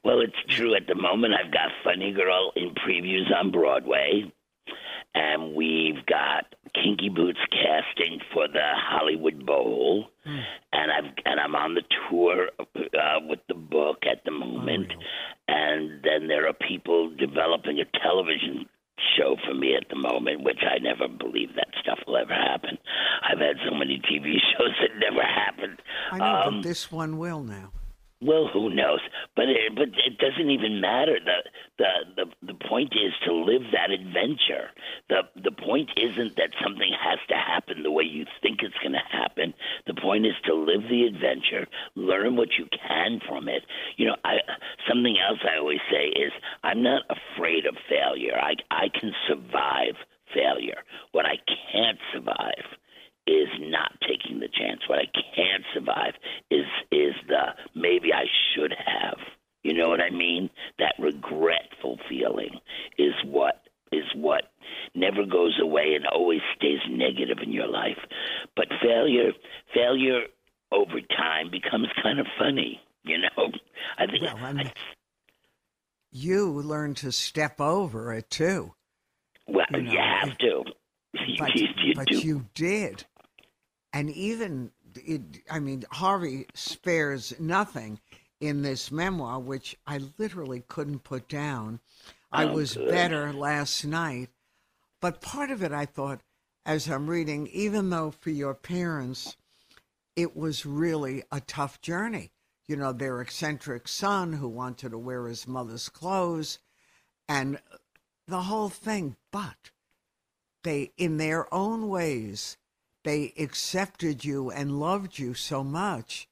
[0.03, 0.75] Well, it's true.
[0.75, 4.31] At the moment, I've got Funny Girl in previews on Broadway
[5.15, 6.45] and we've got
[6.75, 10.41] Kinky Boots casting for the Hollywood Bowl, mm.
[10.71, 15.03] and I've and I'm on the tour uh, with the book at the moment, oh,
[15.47, 18.67] and then there are people developing a television
[19.17, 22.77] show for me at the moment, which I never believe that stuff will ever happen.
[23.23, 25.81] I've had so many TV shows that never happened.
[26.11, 27.71] I know, um, but this one will now.
[28.23, 29.01] Well, who knows?
[29.35, 31.17] But it, but it doesn't even matter.
[31.19, 31.43] The,
[31.77, 34.71] the the the point is to live that adventure.
[35.09, 38.93] the The point isn't that something has to happen the way you think it's going
[38.93, 39.53] to happen.
[39.87, 43.63] The point is to live the adventure, learn what you can from it.
[43.97, 44.37] You know, I
[44.87, 46.31] something else I always say is
[46.63, 48.39] I'm not afraid of failure.
[48.39, 49.95] I I can survive
[50.33, 50.83] failure.
[51.11, 51.37] What I
[51.71, 52.65] can't survive
[53.27, 54.81] is not taking the chance.
[54.87, 56.13] What I can't survive
[56.51, 59.17] is is the maybe I should have.
[59.63, 60.49] You know what I mean?
[60.79, 62.59] That regretful feeling
[62.97, 64.43] is what is what
[64.95, 67.99] never goes away and always stays negative in your life.
[68.55, 69.31] But failure
[69.73, 70.23] failure
[70.71, 73.51] over time becomes kind of funny, you know.
[73.97, 74.73] I think well, I mean, I,
[76.11, 78.73] you learn to step over it too.
[79.47, 80.63] Well, you, know, you have to.
[81.39, 83.05] But, you, you but you did
[83.93, 87.99] and even it, I mean, Harvey spares nothing
[88.39, 91.79] in this memoir, which I literally couldn't put down.
[92.31, 92.89] I oh, was good.
[92.89, 94.29] better last night,
[94.99, 96.21] but part of it I thought,
[96.65, 99.37] as I'm reading, even though for your parents,
[100.15, 102.31] it was really a tough journey.
[102.67, 106.59] You know, their eccentric son who wanted to wear his mother's clothes,
[107.27, 107.59] and
[108.27, 109.17] the whole thing.
[109.31, 109.71] But
[110.63, 112.57] they, in their own ways,
[113.03, 116.27] they accepted you and loved you so much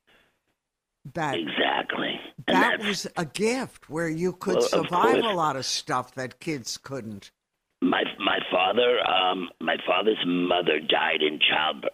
[1.13, 6.13] that exactly that was a gift where you could well, survive a lot of stuff
[6.15, 7.31] that kids couldn't.
[7.81, 11.91] My my father, um, my father's mother died in childbirth.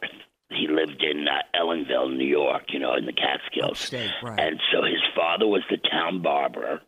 [0.50, 3.72] He lived in uh, Ellenville, New York, you know, in the Catskills.
[3.72, 4.40] Upstate, right.
[4.40, 6.82] And so his father was the town barber,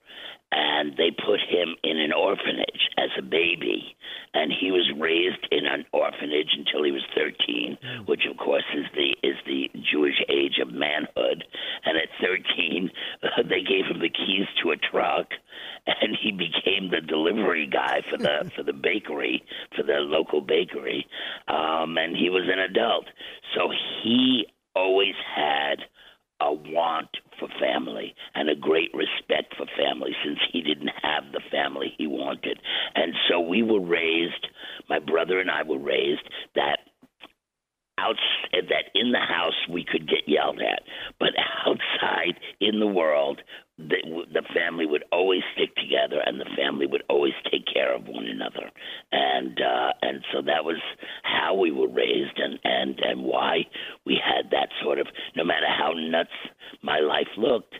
[0.51, 3.95] and they put him in an orphanage as a baby.
[4.33, 8.07] And he was raised in an orphanage until he was 13 mm.
[8.07, 11.43] which of course is the is the Jewish age of manhood.
[11.85, 12.89] And at 13
[13.23, 15.27] uh, they gave him the keys to a truck
[15.85, 19.43] and he became the delivery guy for the for the bakery
[19.75, 21.05] for the local bakery.
[21.47, 23.05] Um and he was an adult.
[23.55, 23.69] So
[24.03, 25.79] he always had
[26.41, 31.41] a want for family and a great respect for family since he didn't have the
[31.51, 32.59] family he wanted.
[32.95, 34.47] And so we were raised,
[34.89, 36.79] my brother and I were raised that
[37.99, 38.15] out
[38.53, 40.83] that in the house we could get yelled at,
[41.19, 41.29] but
[41.65, 43.41] outside in the world
[43.77, 48.07] the, the family would always stick together and the family would always take care of
[48.07, 48.69] one another.
[49.11, 50.81] And uh and so that was
[51.23, 53.65] how we were raised and and and why
[54.05, 56.35] we had that sort of no matter how nuts
[56.81, 57.75] my life looked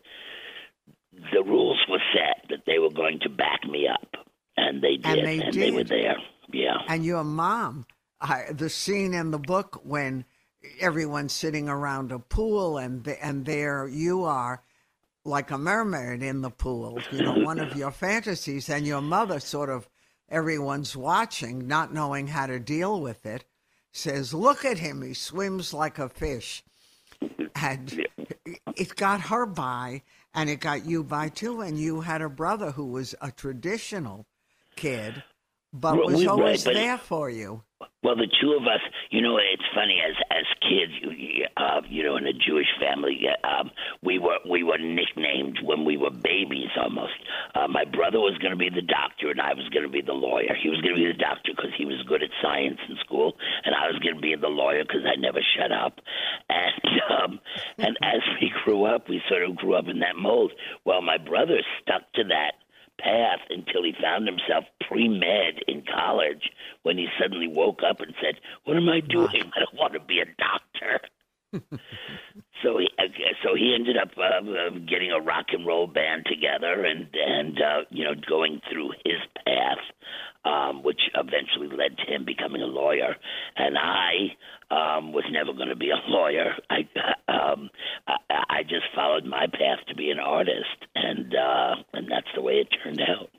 [1.34, 4.16] the rules were set that they were going to back me up.
[4.58, 5.62] And they did and they, and did.
[5.62, 6.18] they were there.
[6.52, 6.78] Yeah.
[6.88, 7.86] And your mom
[8.22, 10.26] I, the scene in the book when
[10.80, 14.62] everyone's sitting around a pool and the, and there you are
[15.26, 19.40] like a mermaid in the pool, you know, one of your fantasies, and your mother
[19.40, 19.88] sort of
[20.30, 23.46] everyone's watching, not knowing how to deal with it,
[23.92, 26.64] says, Look at him, he swims like a fish.
[27.56, 28.06] and
[28.76, 30.02] it got her by,
[30.34, 31.62] and it got you by too.
[31.62, 34.26] And you had a brother who was a traditional
[34.76, 35.24] kid,
[35.74, 37.64] but Well, was always right, but- there for you.
[38.04, 42.04] Well, the two of us, you know, it's funny as as kids, you, uh, you
[42.04, 43.72] know, in a Jewish family, uh, um,
[44.04, 47.16] we were we were nicknamed when we were babies almost.
[47.56, 50.02] Uh, my brother was going to be the doctor, and I was going to be
[50.02, 50.56] the lawyer.
[50.62, 53.36] He was going to be the doctor because he was good at science in school,
[53.64, 56.00] and I was going to be the lawyer because I never shut up.
[56.50, 56.84] And
[57.16, 57.40] um,
[57.78, 60.52] and as we grew up, we sort of grew up in that mold.
[60.84, 62.60] Well, my brother stuck to that
[63.02, 66.50] path until he found himself pre med in college
[66.84, 68.36] when he suddenly woke up and said,
[68.66, 69.52] What am I doing?
[69.56, 71.02] I don't want to be a doctor.
[72.64, 72.88] so he
[73.44, 77.58] so he ended up uh, uh, getting a rock and roll band together and and
[77.62, 79.84] uh, you know going through his path,
[80.46, 83.16] um, which eventually led to him becoming a lawyer.
[83.56, 84.36] And I
[84.70, 86.54] um, was never going to be a lawyer.
[86.70, 86.80] I
[87.32, 87.70] um,
[88.08, 92.42] I, I just followed my path to be an artist, and uh, and that's the
[92.42, 93.30] way it turned out.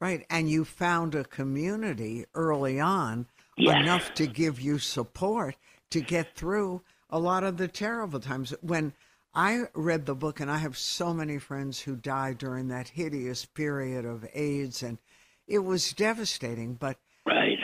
[0.00, 0.24] Right.
[0.30, 3.26] And you found a community early on
[3.56, 3.80] Yes.
[3.82, 5.56] enough to give you support
[5.90, 8.54] to get through a lot of the terrible times.
[8.60, 8.92] When
[9.34, 13.44] I read the book, and I have so many friends who died during that hideous
[13.44, 14.98] period of AIDS, and
[15.46, 17.58] it was devastating, but Right.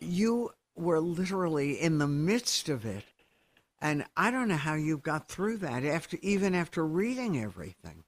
[0.00, 3.04] you were literally in the midst of it.
[3.80, 8.04] And I don't know how you got through that after even after reading everything.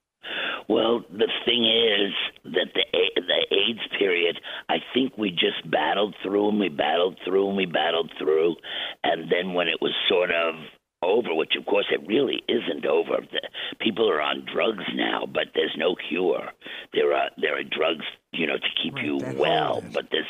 [0.69, 2.13] Well, the thing is
[2.45, 2.85] that the
[3.17, 7.67] the AIDS period, I think we just battled through and we battled through and we
[7.67, 8.57] battled through,
[9.03, 10.55] and then when it was sort of
[11.03, 13.21] over, which of course it really isn't over.
[13.31, 13.41] The,
[13.81, 16.51] people are on drugs now, but there's no cure.
[16.93, 20.27] There are there are drugs, you know, to keep Right, you well, but there's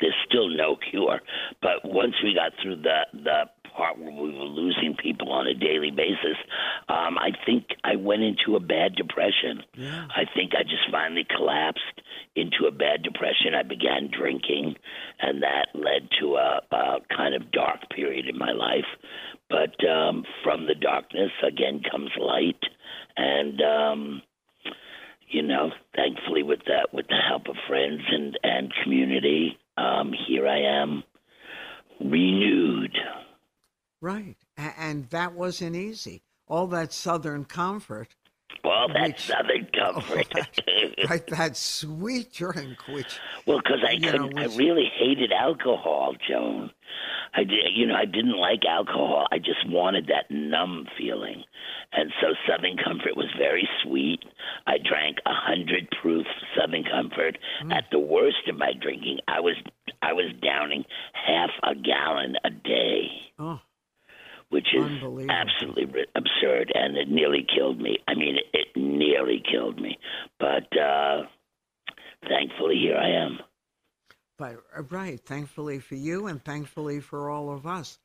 [0.00, 1.20] there's still no cure.
[1.60, 5.54] But once we got through the the part where we were losing people on a
[5.54, 6.36] daily basis,
[6.88, 9.62] um, I think I went into a bad depression.
[10.10, 12.00] I think I just finally collapsed
[12.36, 13.54] into a bad depression.
[13.54, 14.76] I began drinking,
[15.20, 18.88] and that led to a, a kind of dark period in my life.
[19.48, 22.62] But um, from the darkness again comes light,
[23.16, 24.22] and um,
[25.28, 30.46] you know, thankfully with the with the help of friends and and community, um, here
[30.46, 31.02] I am,
[32.00, 32.96] renewed.
[34.02, 34.36] Right.
[34.58, 36.22] And that wasn't easy.
[36.48, 38.14] All that Southern comfort,
[38.64, 40.26] All that Which- southern comfort.
[41.08, 41.26] right?
[41.28, 46.70] That sweet drink, which well, because I know, couldn't, I really hated alcohol, Joan.
[47.34, 49.26] I did, you know, I didn't like alcohol.
[49.32, 51.44] I just wanted that numb feeling,
[51.92, 54.20] and so Southern Comfort was very sweet.
[54.66, 56.26] I drank a hundred proof
[56.58, 57.38] Southern Comfort.
[57.64, 57.72] Mm.
[57.74, 59.54] At the worst of my drinking, I was
[60.02, 60.84] I was downing
[61.14, 63.08] half a gallon a day.
[63.38, 63.60] oh,
[64.52, 67.96] which is absolutely absurd, and it nearly killed me.
[68.06, 69.98] I mean, it, nearly killed me,
[70.38, 71.22] but uh,
[72.28, 73.38] thankfully here I am.
[74.38, 75.18] but uh, right.
[75.18, 77.98] Thankfully for you, and thankfully for all of us.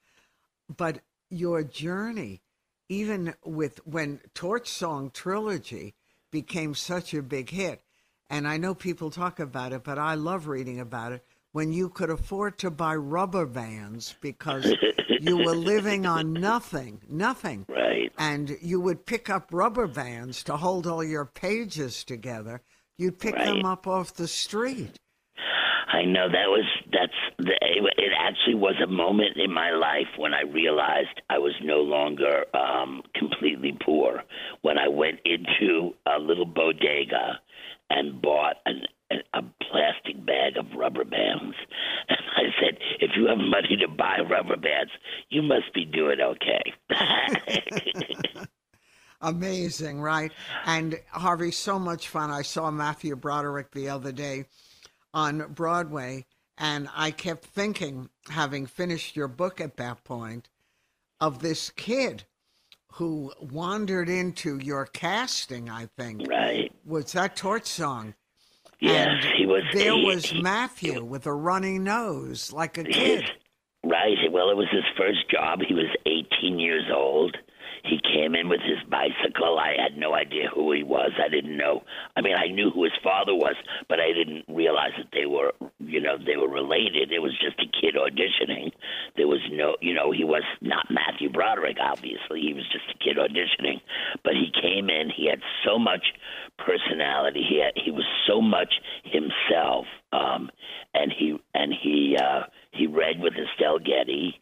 [0.76, 2.42] But your journey,
[2.88, 5.96] even with when Torch Song Trilogy
[6.32, 7.82] became such a big hit,
[8.30, 11.26] and I know people talk about it, but I love reading about it.
[11.54, 14.72] When you could afford to buy rubber bands because
[15.20, 17.66] you were living on nothing, nothing.
[17.68, 18.12] Right.
[18.18, 22.62] and you would pick up rubber bands to hold all your pages together.
[22.98, 24.98] You'd pick them up off the street.
[25.88, 30.34] I know that was that's the it actually was a moment in my life when
[30.34, 34.24] I realized I was no longer um completely poor
[34.62, 37.40] when I went into a little bodega
[37.90, 38.82] and bought an
[39.12, 39.42] a
[39.72, 41.56] plastic bag of rubber bands
[42.10, 44.92] and I said if you have money to buy rubber bands
[45.30, 46.74] you must be doing okay
[49.22, 50.32] Amazing, right?
[50.66, 52.30] And Harvey, so much fun.
[52.30, 54.46] I saw Matthew Broderick the other day
[55.14, 56.26] on Broadway,
[56.58, 60.50] and I kept thinking, having finished your book at that point,
[61.20, 62.26] of this kid
[62.94, 66.28] who wandered into your casting, I think.
[66.28, 68.14] right Was that Torch Song?
[68.80, 72.84] Yes And he was There he- was he- Matthew with a runny nose, like a
[72.84, 73.32] His, kid.
[73.84, 74.18] right.
[74.32, 75.60] Well, it was his first job.
[75.68, 77.36] He was 18 years old.
[77.88, 79.58] He came in with his bicycle.
[79.58, 81.12] I had no idea who he was.
[81.24, 81.84] I didn't know.
[82.16, 83.56] I mean, I knew who his father was,
[83.88, 87.12] but I didn't realize that they were, you know, they were related.
[87.12, 88.72] It was just a kid auditioning.
[89.16, 92.42] There was no, you know, he was not Matthew Broderick, obviously.
[92.42, 93.80] He was just a kid auditioning.
[94.24, 95.10] But he came in.
[95.10, 96.14] He had so much
[96.58, 97.44] personality.
[97.48, 98.74] He had, he was so much
[99.04, 99.86] himself.
[100.12, 100.50] Um,
[100.94, 104.40] and he and he uh, he read with Estelle Getty.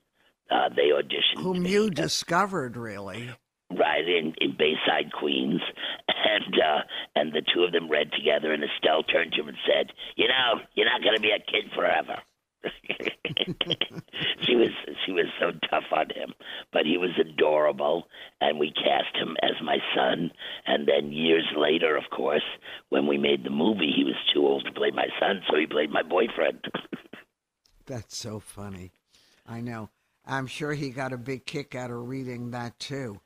[0.50, 1.42] Uh, they auditioned.
[1.42, 3.32] Whom you discovered, really.
[3.72, 5.62] Right in in Bayside, Queens,
[6.08, 6.82] and uh,
[7.16, 8.54] and the two of them read together.
[8.54, 11.40] And Estelle turned to him and said, "You know, you're not going to be a
[11.40, 12.22] kid forever."
[14.42, 14.70] she was
[15.06, 16.34] she was so tough on him,
[16.72, 18.08] but he was adorable,
[18.42, 20.32] and we cast him as my son.
[20.66, 22.44] And then years later, of course,
[22.90, 25.66] when we made the movie, he was too old to play my son, so he
[25.68, 26.66] played my boyfriend.
[27.86, 28.92] That's so funny.
[29.48, 29.90] I know.
[30.28, 33.20] I'm sure he got a big kick out of reading that too.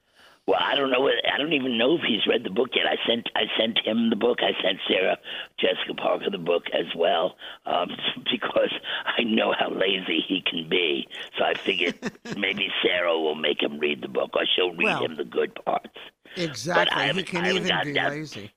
[0.48, 1.08] Well, I don't know.
[1.08, 2.86] I don't even know if he's read the book yet.
[2.88, 4.40] I sent I sent him the book.
[4.42, 5.16] I sent Sarah
[5.60, 7.36] Jessica Parker the book as well,
[7.68, 7.90] um,
[8.32, 8.74] because
[9.06, 11.08] I know how lazy he can be.
[11.38, 12.00] So I figured
[12.38, 15.54] maybe Sarah will make him read the book, or she'll read Well, him the good
[15.66, 15.94] parts.
[16.36, 17.14] Exactly.
[17.14, 18.52] He can even be down- lazy.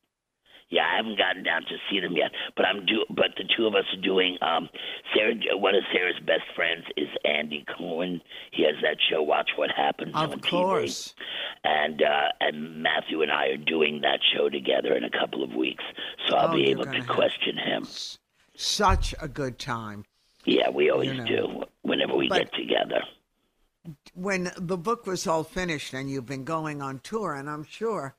[0.73, 3.05] Yeah, I haven't gotten down to see them yet, but I'm do.
[3.11, 4.39] But the two of us are doing.
[4.41, 4.71] Um,
[5.15, 8.23] Sarah, one of Sarah's best friends is Andy Cohen.
[8.53, 11.15] He has that show, Watch What Happens Of on course.
[11.15, 11.23] TV,
[11.65, 15.53] and uh, and Matthew and I are doing that show together in a couple of
[15.55, 15.85] weeks,
[16.27, 17.87] so I'll Oh, be able gonna question him.
[18.57, 20.07] Such a good time.
[20.47, 21.27] Yeah, we always You know.
[21.27, 23.03] do whenever we But- get together.
[24.15, 28.15] when the book was all finished and you've been going on tour, and I'm sure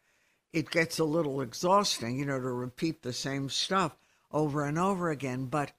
[0.53, 3.97] it gets a little exhausting, you know, to repeat the same stuff
[4.31, 5.47] over and over again.
[5.47, 5.71] But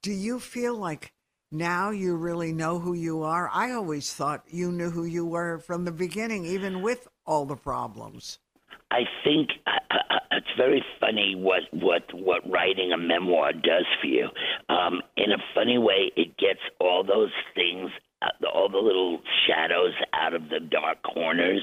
[0.00, 1.12] do you feel like
[1.50, 3.50] now you really know who you are?
[3.52, 7.56] I always thought you knew who you were from the beginning, even with all the
[7.56, 8.38] problems.
[8.90, 14.06] I think I, I, it's very funny what what what writing a memoir does for
[14.06, 14.28] you.
[14.70, 17.90] Um, in a funny way, it gets all those things,
[18.22, 21.62] uh, all the little shadows out of the dark corners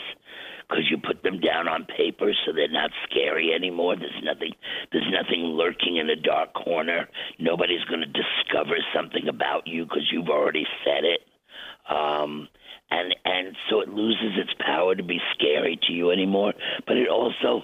[0.68, 3.96] because you put them down on paper, so they're not scary anymore.
[3.96, 4.54] There's nothing
[4.92, 7.08] there's nothing lurking in a dark corner.
[7.40, 11.22] Nobody's going to discover something about you because you've already said it.
[11.90, 12.48] Um,
[12.92, 16.54] and and so it loses its power to be scary to you anymore.
[16.88, 17.64] But it also,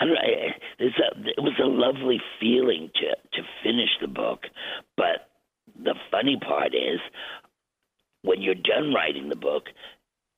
[0.00, 4.08] I don't know, I- there's a, it was a lovely feeling to to finish the
[4.08, 4.44] book.
[4.96, 5.28] But
[5.82, 7.00] the funny part is,
[8.22, 9.64] when you're done writing the book,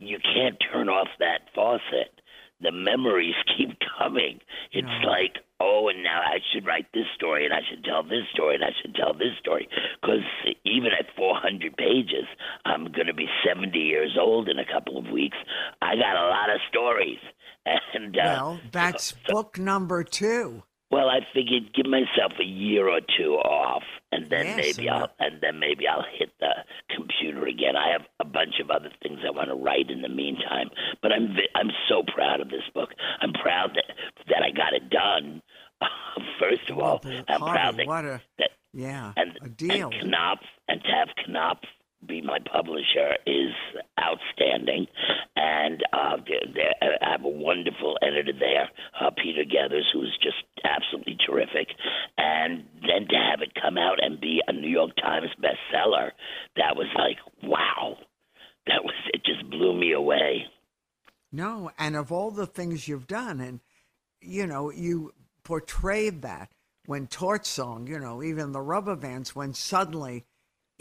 [0.08, 2.20] you can't turn off that faucet.
[2.60, 4.40] The memories keep coming.
[4.70, 5.08] It's No.
[5.08, 8.54] like, oh, and now I should write this story, and I should tell this story,
[8.54, 9.68] and I should tell this story.
[10.00, 10.22] Because
[10.64, 12.26] even at 400 pages,
[12.64, 15.36] I'm going to be 70 years old in a couple of weeks.
[15.80, 17.18] I got a lot of stories.
[17.94, 20.64] And uh, Well, that's book number two.
[20.92, 23.82] Well, I figured give myself a year or two off,
[24.12, 26.52] and then maybe I'll and then maybe I'll hit the
[26.94, 27.74] computer again.
[27.76, 30.68] I have a bunch of other things I want to write in the meantime,
[31.00, 32.90] but I'm I'm so proud of this book.
[33.20, 33.96] I'm proud that
[34.28, 35.42] that I got it done.
[36.38, 39.90] First of all, Well, I'm proud that, a that yeah, and a deal.
[39.92, 41.64] and Knopf and to have Knopf
[42.06, 43.52] be my publisher is
[44.00, 44.86] outstanding,
[45.36, 50.42] and uh, they- they- I have a wonderful editor there, uh, Peter Gethers, who's just
[50.64, 51.68] absolutely terrific,
[52.18, 56.12] and then to have it come out and be a New York Times bestseller,
[56.56, 57.96] that was like wow,
[58.66, 60.46] that was it just blew me away.
[61.30, 63.60] No, and of all the things you've done, and
[64.20, 65.12] you know, you
[65.44, 66.52] portrayed that
[66.86, 70.24] when Torch Song, you know, even the rubber bands, when suddenly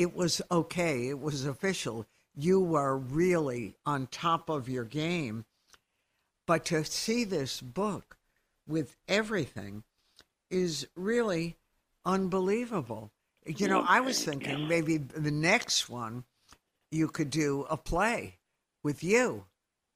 [0.01, 5.45] it was okay, it was official, you were really on top of your game.
[6.47, 8.17] But to see this book
[8.67, 9.83] with everything
[10.49, 11.57] is really
[12.03, 13.11] unbelievable.
[13.45, 16.23] You know, I was thinking maybe the next one
[16.91, 18.39] you could do a play
[18.83, 19.45] with you.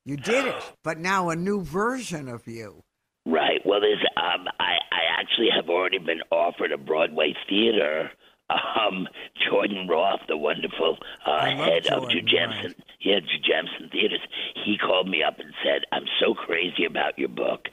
[0.06, 2.84] You did it, but now a new version of you.
[3.26, 3.60] Right.
[3.66, 8.12] Well, there's um, I I actually have already been offered a Broadway theater.
[8.50, 9.08] Um,
[9.50, 12.76] Jordan Roth, the wonderful uh, head of Jordan, Jujamcyn, right.
[13.02, 14.20] yeah, Jujamcyn Theaters,
[14.64, 17.70] he called me up and said, "I'm so crazy about your book.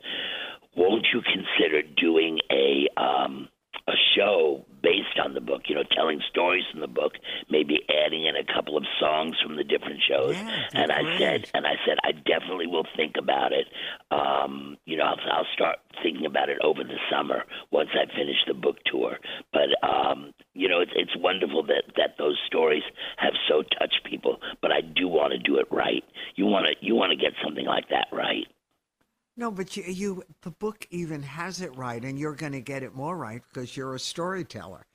[0.75, 3.49] Won't you consider doing a um,
[3.89, 5.63] a show based on the book?
[5.67, 7.13] You know, telling stories from the book,
[7.51, 11.51] maybe adding in a couple of songs from the different shows." Yeah, and I said,
[11.55, 13.67] and I said, I definitely will think about it.
[14.11, 18.37] Um, you know, I'll, I'll start thinking about it over the summer once I finish
[18.47, 19.19] the book tour.
[19.53, 22.83] But um, you know, it's it's wonderful that that those stories
[23.17, 24.39] have so touched people.
[24.61, 26.05] But I do want to do it right.
[26.37, 28.47] You want to you want to get something like that right.
[29.37, 32.83] No, but you, you the book even has it right, and you're going to get
[32.83, 34.87] it more right because you're a storyteller,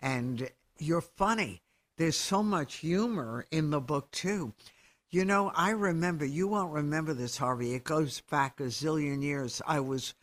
[0.00, 1.62] and you're funny.
[1.96, 4.52] There's so much humor in the book too.
[5.10, 6.24] You know, I remember.
[6.24, 7.74] You won't remember this, Harvey.
[7.74, 9.62] It goes back a zillion years.
[9.64, 10.14] I was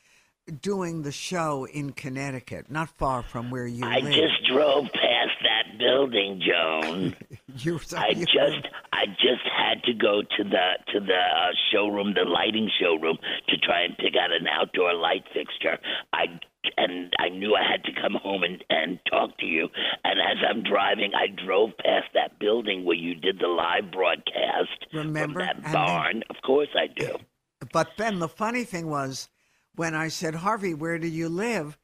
[0.61, 4.13] doing the show in Connecticut, not far from where you I live.
[4.13, 7.15] just drove past that building, Joan.
[7.57, 12.13] you, I you- just I just had to go to the to the uh, showroom,
[12.13, 13.17] the lighting showroom,
[13.49, 15.77] to try and pick out an outdoor light fixture.
[16.13, 16.25] I
[16.77, 19.69] and I knew I had to come home and and talk to you.
[20.03, 24.85] And as I'm driving, I drove past that building where you did the live broadcast
[24.93, 25.39] Remember?
[25.39, 26.23] from that And then- barn.
[26.29, 27.15] of course, I do.
[27.71, 29.29] But then the funny thing was
[29.75, 31.77] when I said, Harvey, where do you live?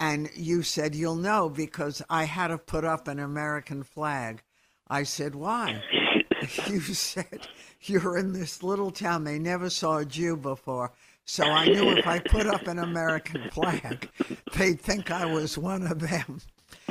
[0.00, 4.42] And you said, You'll know because I had to put up an American flag.
[4.88, 5.82] I said, Why?
[6.66, 7.46] you said,
[7.82, 9.24] You're in this little town.
[9.24, 10.92] They never saw a Jew before.
[11.24, 14.08] So I knew if I put up an American flag,
[14.56, 16.40] they'd think I was one of them.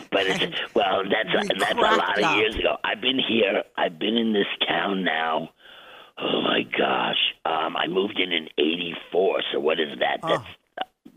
[0.09, 2.37] But it's well, that's we that's a lot of up.
[2.37, 2.77] years ago.
[2.83, 3.63] I've been here.
[3.77, 5.49] I've been in this town now.
[6.21, 7.17] Oh my gosh!
[7.45, 9.41] Um, I moved in in '84.
[9.53, 10.19] So what is that?
[10.21, 10.43] That's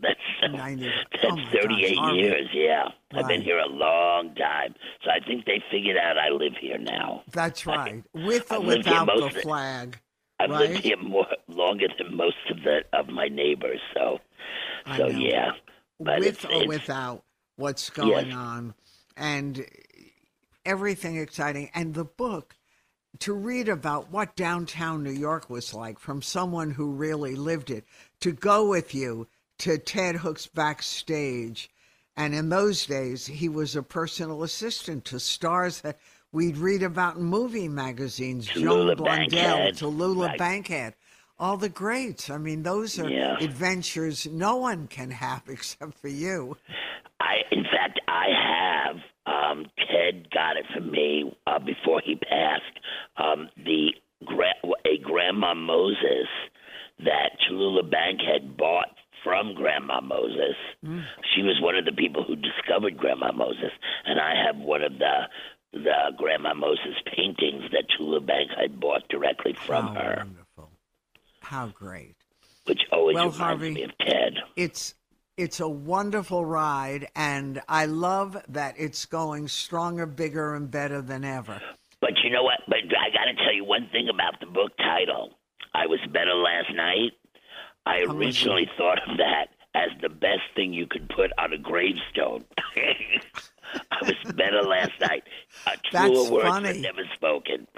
[0.01, 2.47] that's that's oh my gosh, 38 years.
[2.53, 4.73] Yeah, I've been here a long time.
[5.03, 7.23] So I think they figured out I live here now.
[7.31, 8.03] That's right.
[8.13, 9.99] With or I've lived here without the flag.
[10.39, 13.79] I've lived here more longer than most of the of my neighbors.
[13.93, 14.19] So
[14.85, 15.19] I so know.
[15.19, 15.51] yeah.
[15.99, 17.23] But with it's- or it's- without
[17.57, 18.35] what's going Yes.
[18.35, 18.73] on
[19.15, 19.65] and
[20.65, 22.55] everything exciting and the book
[23.19, 27.85] to read about what downtown New York was like from someone who really lived it
[28.21, 29.27] to go with you
[29.59, 31.69] to Ted Hook's backstage
[32.17, 35.99] and in those days he was a personal assistant to stars that
[36.31, 39.75] we'd read about in movie magazines Tallulah Joan Blondell Bankhead.
[39.75, 40.37] Tallulah Right.
[40.39, 40.93] Bankhead
[41.39, 43.37] all the greats I mean those are Yeah.
[43.39, 46.57] adventures no one can have except for you
[47.19, 48.97] I, in fact, I have.
[49.25, 52.79] Um, Ted got it for me uh, before he passed.
[53.17, 53.93] Um, the
[54.85, 56.27] a Grandma Moses
[56.99, 58.89] that Tallulah Bankhead bought
[59.23, 60.55] from Grandma Moses.
[61.33, 63.71] She was one of the people who discovered Grandma Moses,
[64.05, 65.21] and I have one of the
[65.73, 70.44] the Grandma Moses paintings that Tallulah Bankhead bought directly from her, wonderful.
[71.45, 72.15] How great.
[72.65, 74.33] which always Well, reminds Harvey- me of Ted.
[74.55, 74.95] It's
[75.37, 81.23] it's a wonderful ride and I love that it's going stronger, bigger and better than
[81.25, 81.61] ever.
[82.01, 82.61] But you know what?
[82.67, 85.37] But I got to tell you one thing about the book title.
[85.75, 87.11] I was better last night.
[87.85, 91.57] I How originally thought of that as the best thing you could put on a
[91.57, 92.45] gravestone.
[92.77, 95.23] I was better last night.
[95.65, 96.67] Truer That's words funny.
[96.69, 97.67] were never spoken.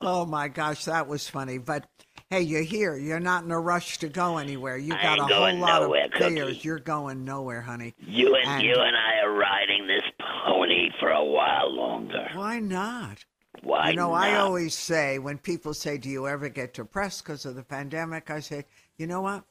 [0.00, 1.58] Oh my gosh, that was funny.
[1.58, 1.84] But
[2.30, 2.96] hey, you're here.
[2.96, 4.76] You're not in a rush to go anywhere.
[4.76, 6.48] You got a whole lot nowhere, of fears.
[6.56, 6.60] Cookie.
[6.62, 7.94] You're going nowhere, honey.
[7.98, 10.02] you and, And- you and I are riding this
[10.44, 12.28] pony for a while longer.
[12.34, 13.24] Why not?
[13.62, 17.44] Why you know, I always say when people say, "Do you ever get depressed because
[17.44, 18.64] of the pandemic?" I say,
[18.98, 19.42] "You know what?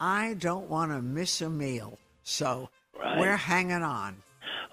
[0.00, 3.18] I don't want to miss a meal, so Right.
[3.18, 4.22] we're hanging on."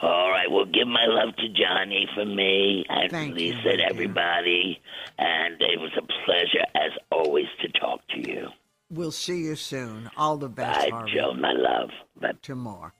[0.01, 0.49] All right.
[0.49, 4.81] Well, give my love to Johnny for me and Thank Lisa my and everybody.
[5.17, 8.47] And it was a pleasure, as always, to talk to you.
[8.89, 10.09] We'll see you soon.
[10.17, 11.11] All the best, Bye, Harvey.
[11.13, 11.91] Joe, my love.
[12.19, 12.33] Bye.
[12.41, 12.93] To more.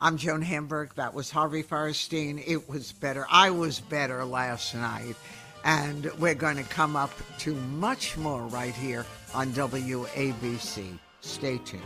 [0.00, 0.94] I'm Joan Hamburg.
[0.96, 2.42] That was Harvey Fierstein.
[2.46, 3.26] It was better.
[3.30, 5.16] I was better last night.
[5.64, 10.98] And we're going to come up to much more right here on WABC.
[11.20, 11.82] Stay tuned.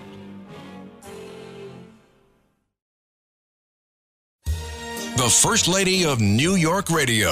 [5.21, 7.31] The First Lady of New York Radio.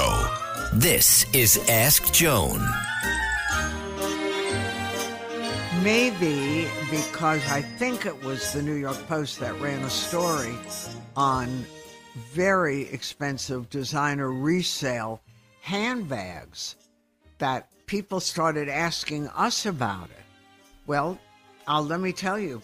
[0.75, 2.61] This is Ask Joan.
[5.83, 10.55] Maybe because I think it was the New York Post that ran a story
[11.17, 11.65] on
[12.15, 15.23] very expensive designer resale
[15.63, 16.77] handbags
[17.39, 20.25] that people started asking us about it.
[20.87, 21.19] Well,
[21.67, 22.61] uh, let me tell you,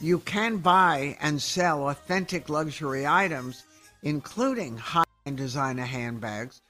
[0.00, 3.63] you can buy and sell authentic luxury items,
[4.04, 6.60] including high end designer handbags,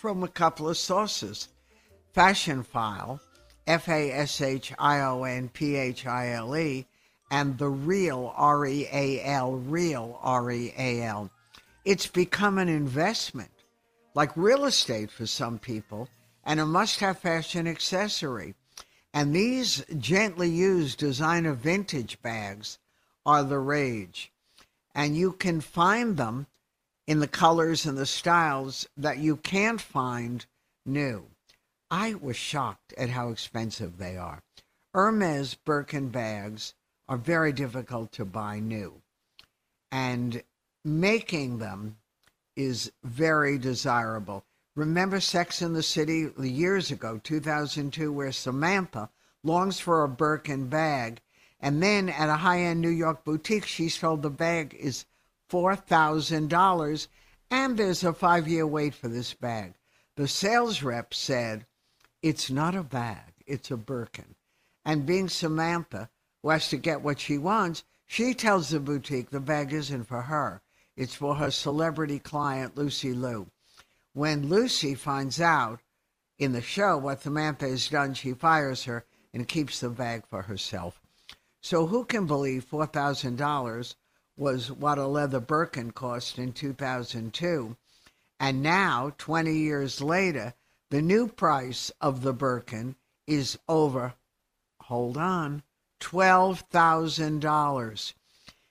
[0.00, 1.48] from a couple of sources.
[2.14, 3.18] Fashionphile,
[3.66, 6.86] F A S H I O N P H I L E,
[7.30, 11.30] and The Real, R E A L, Real, R E A L.
[11.84, 13.50] It's become an investment,
[14.14, 16.08] like real estate for some people,
[16.44, 18.54] and a must have fashion accessory.
[19.14, 22.78] And these gently used designer vintage bags
[23.24, 24.30] are the rage.
[24.94, 26.46] And you can find them
[27.08, 30.44] in the colors and the styles that you can't find
[30.84, 31.24] new.
[31.90, 34.42] I was shocked at how expensive they are.
[34.92, 36.74] Hermes Birkin bags
[37.08, 39.00] are very difficult to buy new.
[39.90, 40.42] And
[40.84, 41.96] making them
[42.56, 44.44] is very desirable.
[44.76, 49.08] Remember Sex in the City years ago, 2002, where Samantha
[49.42, 51.22] longs for a Birkin bag
[51.58, 55.06] And then at a high end New York boutique, she's told the bag is
[55.48, 57.08] $4,000
[57.50, 59.74] and there's a five year wait for this bag.
[60.16, 61.66] The sales rep said,
[62.22, 64.34] It's not a bag, it's a Birkin.
[64.84, 66.10] And being Samantha,
[66.42, 70.22] who has to get what she wants, she tells the boutique the bag isn't for
[70.22, 70.62] her.
[70.96, 73.50] It's for her celebrity client, Lucy Liu.
[74.14, 75.80] When Lucy finds out
[76.38, 80.42] in the show what Samantha has done, she fires her and keeps the bag for
[80.42, 81.00] herself.
[81.60, 83.94] So who can believe $4,000
[84.38, 87.76] was what a leather Birkin cost in 2002?
[88.38, 90.54] And now, 20 years later,
[90.90, 92.94] the new price of the Birkin
[93.26, 94.14] is over,
[94.82, 95.64] hold on,
[96.00, 98.12] $12,000.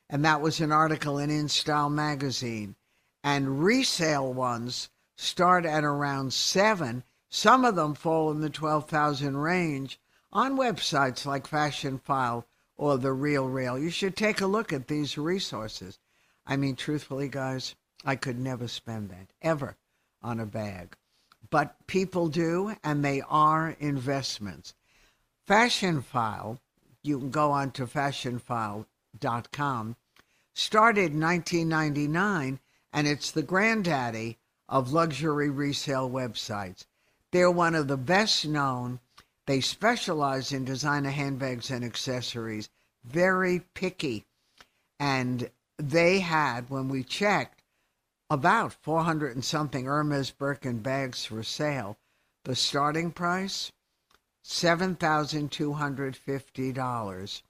[0.10, 2.78] And that was an article in InStyle magazine.
[3.24, 4.88] And resale ones
[5.18, 7.04] start at around seven.
[7.30, 10.00] Some of them fall in the 12,000 range
[10.32, 12.46] on websites like Fashionphile
[12.78, 13.78] or The Real Real.
[13.78, 16.00] You should take a look at these resources.
[16.46, 17.76] I mean, truthfully, guys,
[18.06, 19.76] I could never spend that ever
[20.22, 20.96] on a bag.
[21.50, 24.76] But people do, and they are investments.
[25.48, 26.60] Fashionphile,
[27.04, 29.96] you can go on to fashionphile.com,
[30.54, 32.60] started in 1999,
[32.92, 36.86] and it's the granddaddy of luxury resale websites.
[37.32, 39.00] They're one of the best known.
[39.48, 42.70] They specialize in designer handbags and accessories,
[43.06, 44.26] very picky.
[45.00, 47.64] And they had, when we checked,
[48.30, 51.98] about 400 and something Hermes Birkin bags for sale.
[52.44, 53.72] The starting price,
[54.44, 57.42] $7,250.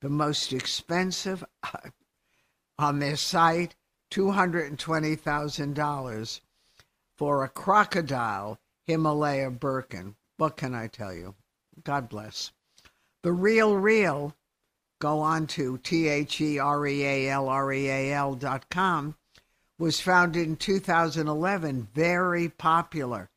[0.00, 1.44] The most expensive
[2.78, 3.74] on their site,
[4.10, 6.40] $220,000
[7.18, 10.16] for a crocodile Himalaya Birkin.
[10.38, 11.34] What can I tell you?
[11.82, 12.52] God bless.
[13.22, 14.36] The real real,
[15.00, 18.68] go on to T H E R E A L R E A L dot
[18.68, 19.16] com,
[19.78, 23.30] was founded in 2011, very popular.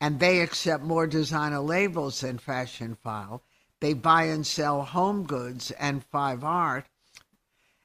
[0.00, 3.40] And they accept more designer labels than Fashionphile.
[3.80, 6.86] They buy and sell home goods and Five Art.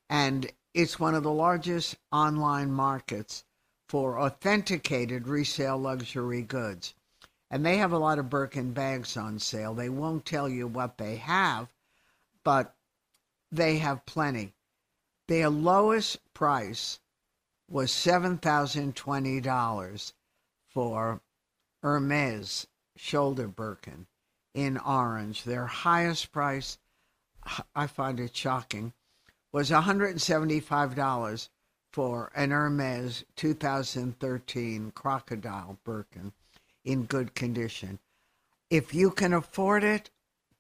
[0.10, 3.46] And it's one of the largest online markets
[3.88, 6.94] for authenticated resale luxury goods.
[7.52, 9.74] And they have a lot of Birkin bags on sale.
[9.74, 11.68] They won't tell you what they have,
[12.44, 12.76] but
[13.52, 14.54] they have plenty.
[15.28, 17.00] Their lowest price
[17.68, 20.14] was $7,020
[20.68, 21.22] for
[21.82, 24.06] Hermes shoulder Birkin
[24.54, 25.44] in orange.
[25.44, 26.78] Their highest price,
[27.76, 28.94] I find it shocking,
[29.52, 31.50] was $175
[31.92, 36.34] for an Hermes 2013 crocodile Birkin
[36.84, 38.00] in good condition.
[38.70, 40.10] If you can afford it,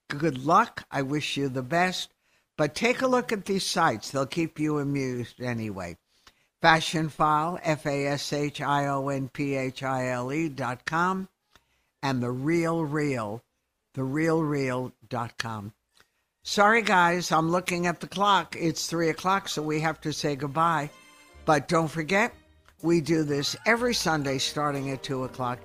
[0.07, 0.85] good luck.
[0.91, 2.09] I wish you the best.
[2.57, 4.11] But take a look at these sites.
[4.11, 5.97] They'll keep you amused anyway.
[6.61, 11.29] Fashionphile, F A S H I O N P H I L E dot com,
[12.03, 13.41] and The Real Real,
[13.95, 15.73] TheRealReal dot com.
[16.43, 18.57] Sorry, guys, I'm looking at the clock.
[18.59, 20.89] It's three o'clock, so we have to say goodbye.
[21.45, 22.33] But don't forget,
[22.81, 25.59] we do this every Sunday starting at 2 o'clock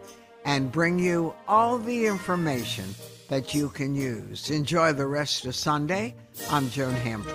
[0.45, 2.95] and bring you all the information
[3.29, 4.51] that you can use.
[4.51, 6.15] Enjoy the rest of Sunday.
[6.51, 7.35] I'm Joan Hamburg.